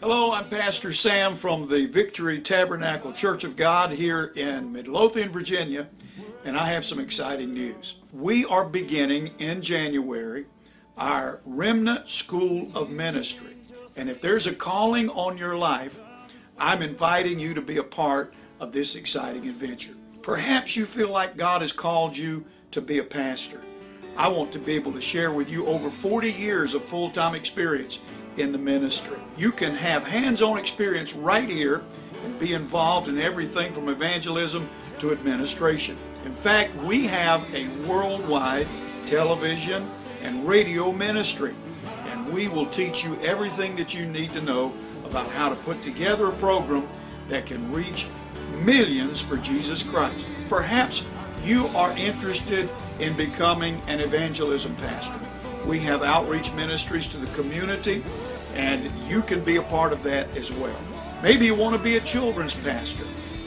Hello, 0.01 0.33
I'm 0.33 0.49
Pastor 0.49 0.95
Sam 0.95 1.37
from 1.37 1.69
the 1.69 1.85
Victory 1.85 2.41
Tabernacle 2.41 3.13
Church 3.13 3.45
of 3.45 3.55
God 3.55 3.91
here 3.91 4.33
in 4.35 4.73
Midlothian, 4.73 5.31
Virginia, 5.31 5.89
and 6.47 6.57
I 6.57 6.73
have 6.73 6.87
some 6.87 7.01
exciting 7.01 7.53
news. 7.53 7.97
We 8.15 8.47
are 8.47 8.65
beginning 8.65 9.33
in 9.39 9.61
January 9.61 10.47
our 10.97 11.41
Remnant 11.45 12.09
School 12.09 12.71
of 12.75 12.91
Ministry. 12.91 13.57
And 13.97 14.09
if 14.09 14.21
there's 14.21 14.47
a 14.47 14.55
calling 14.55 15.11
on 15.11 15.37
your 15.37 15.57
life, 15.57 15.99
I'm 16.59 16.83
inviting 16.83 17.39
you 17.39 17.55
to 17.55 17.61
be 17.61 17.77
a 17.77 17.83
part 17.83 18.33
of 18.61 18.73
this 18.73 18.95
exciting 18.95 19.47
adventure. 19.49 19.95
Perhaps 20.23 20.75
you 20.75 20.87
feel 20.87 21.11
like 21.11 21.37
God 21.37 21.61
has 21.61 21.73
called 21.73 22.17
you 22.17 22.45
to 22.71 22.81
be 22.81 22.99
a 22.99 23.05
pastor. 23.05 23.61
I 24.17 24.29
want 24.29 24.53
to 24.53 24.59
be 24.59 24.73
able 24.73 24.93
to 24.93 25.01
share 25.01 25.31
with 25.31 25.51
you 25.51 25.67
over 25.67 25.91
40 25.91 26.33
years 26.33 26.73
of 26.73 26.85
full 26.85 27.11
time 27.11 27.35
experience 27.35 27.99
in 28.39 28.51
the 28.51 28.59
ministry. 28.59 29.19
You 29.37 29.53
can 29.53 29.75
have 29.75 30.05
hands 30.05 30.41
on 30.41 30.59
experience 30.59 31.15
right 31.15 31.49
here 31.49 31.83
and 32.25 32.39
be 32.41 32.55
involved 32.55 33.09
in 33.09 33.19
everything 33.19 33.75
from 33.75 33.89
evangelism 33.91 34.69
to 35.01 35.13
administration. 35.13 35.99
In 36.25 36.35
fact, 36.35 36.75
we 36.77 37.07
have 37.07 37.55
a 37.55 37.69
worldwide 37.87 38.67
television 39.07 39.85
and 40.27 40.47
radio 40.47 40.91
ministry. 40.91 41.55
And 42.07 42.33
we 42.33 42.49
will 42.49 42.67
teach 42.67 43.05
you 43.05 43.17
everything 43.21 43.77
that 43.77 43.95
you 43.95 44.07
need 44.07 44.33
to 44.33 44.41
know 44.41 44.75
about 45.05 45.29
how 45.31 45.49
to 45.49 45.55
put 45.62 45.81
together 45.85 46.29
a 46.29 46.33
program 46.33 46.87
that 47.29 47.47
can 47.47 47.73
reach 47.73 48.07
millions 48.62 49.21
for 49.21 49.37
Jesus 49.37 49.83
Christ. 49.85 50.27
Perhaps 50.49 51.05
you 51.45 51.69
are 51.69 51.97
interested 51.97 52.69
in 52.99 53.17
becoming 53.17 53.81
an 53.87 54.01
evangelism 54.01 54.75
pastor. 54.77 55.15
We 55.65 55.79
have 55.81 56.03
outreach 56.03 56.53
ministries 56.55 57.07
to 57.09 57.19
the 57.19 57.33
community, 57.41 58.05
and 58.55 58.91
you 59.09 59.23
can 59.23 59.45
be 59.45 59.57
a 59.57 59.62
part 59.62 59.93
of 59.93 60.03
that 60.03 60.29
as 60.37 60.51
well. 60.51 60.77
Maybe 61.23 61.47
you 61.47 61.55
want 61.55 61.77
to 61.77 61.83
be 61.83 61.97
a 61.97 62.01
children's 62.01 62.55
pastor. 62.55 63.05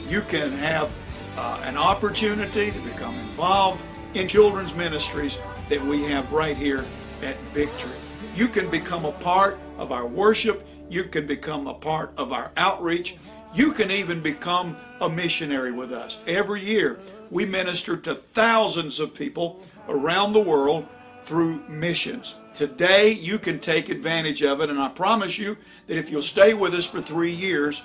You 0.08 0.22
can 0.22 0.50
have 0.52 0.90
uh, 1.36 1.62
an 1.64 1.76
opportunity 1.76 2.70
to 2.70 2.80
become 2.80 3.14
involved 3.14 3.80
in 4.14 4.26
children's 4.26 4.74
ministries 4.74 5.38
that 5.70 5.82
we 5.86 6.02
have 6.02 6.30
right 6.32 6.56
here 6.56 6.84
at 7.22 7.38
Victory. 7.54 7.96
You 8.34 8.48
can 8.48 8.68
become 8.68 9.04
a 9.04 9.12
part 9.12 9.58
of 9.78 9.92
our 9.92 10.06
worship. 10.06 10.66
You 10.90 11.04
can 11.04 11.26
become 11.28 11.68
a 11.68 11.74
part 11.74 12.12
of 12.16 12.32
our 12.32 12.50
outreach. 12.56 13.16
You 13.54 13.72
can 13.72 13.90
even 13.92 14.20
become 14.20 14.76
a 15.00 15.08
missionary 15.08 15.70
with 15.70 15.92
us. 15.92 16.18
Every 16.26 16.64
year, 16.64 16.98
we 17.30 17.46
minister 17.46 17.96
to 17.98 18.16
thousands 18.16 18.98
of 18.98 19.14
people 19.14 19.60
around 19.88 20.32
the 20.32 20.40
world 20.40 20.88
through 21.24 21.62
missions. 21.68 22.34
Today, 22.52 23.12
you 23.12 23.38
can 23.38 23.60
take 23.60 23.88
advantage 23.88 24.42
of 24.42 24.60
it, 24.60 24.70
and 24.70 24.80
I 24.80 24.88
promise 24.88 25.38
you 25.38 25.56
that 25.86 25.96
if 25.96 26.10
you'll 26.10 26.20
stay 26.20 26.52
with 26.52 26.74
us 26.74 26.84
for 26.84 27.00
three 27.00 27.32
years, 27.32 27.82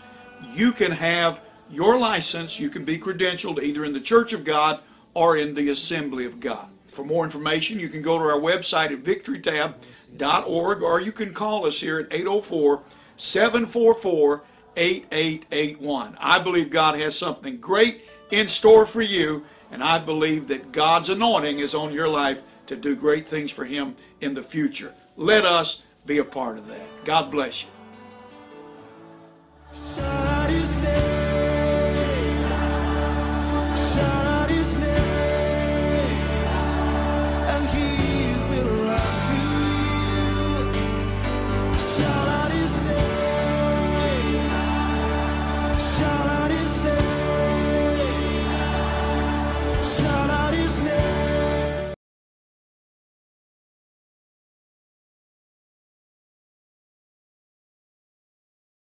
you 0.55 0.71
can 0.71 0.91
have 0.91 1.39
your 1.69 1.99
license, 1.99 2.59
you 2.59 2.69
can 2.69 2.83
be 2.83 2.97
credentialed 2.97 3.61
either 3.61 3.85
in 3.85 3.93
the 3.93 4.01
Church 4.01 4.33
of 4.33 4.43
God 4.43 4.81
or 5.13 5.37
in 5.37 5.53
the 5.53 5.69
Assembly 5.69 6.25
of 6.25 6.39
God. 6.39 6.69
For 6.95 7.03
more 7.03 7.25
information, 7.25 7.77
you 7.77 7.89
can 7.89 8.01
go 8.01 8.17
to 8.17 8.23
our 8.23 8.39
website 8.39 8.93
at 8.93 9.03
victorytab.org 9.03 10.81
or 10.81 11.01
you 11.01 11.11
can 11.11 11.33
call 11.33 11.67
us 11.67 11.81
here 11.81 11.99
at 11.99 12.07
804 12.13 12.83
744 13.17 14.43
8881. 14.77 16.17
I 16.21 16.39
believe 16.39 16.69
God 16.69 16.97
has 16.97 17.17
something 17.17 17.57
great 17.57 18.05
in 18.31 18.47
store 18.47 18.85
for 18.85 19.01
you, 19.01 19.43
and 19.71 19.83
I 19.83 19.99
believe 19.99 20.47
that 20.47 20.71
God's 20.71 21.09
anointing 21.09 21.59
is 21.59 21.75
on 21.75 21.91
your 21.91 22.07
life 22.07 22.39
to 22.67 22.77
do 22.77 22.95
great 22.95 23.27
things 23.27 23.51
for 23.51 23.65
Him 23.65 23.97
in 24.21 24.33
the 24.33 24.43
future. 24.43 24.93
Let 25.17 25.43
us 25.43 25.81
be 26.05 26.19
a 26.19 26.25
part 26.25 26.57
of 26.57 26.65
that. 26.67 26.87
God 27.03 27.29
bless 27.29 27.63
you. 27.63 27.69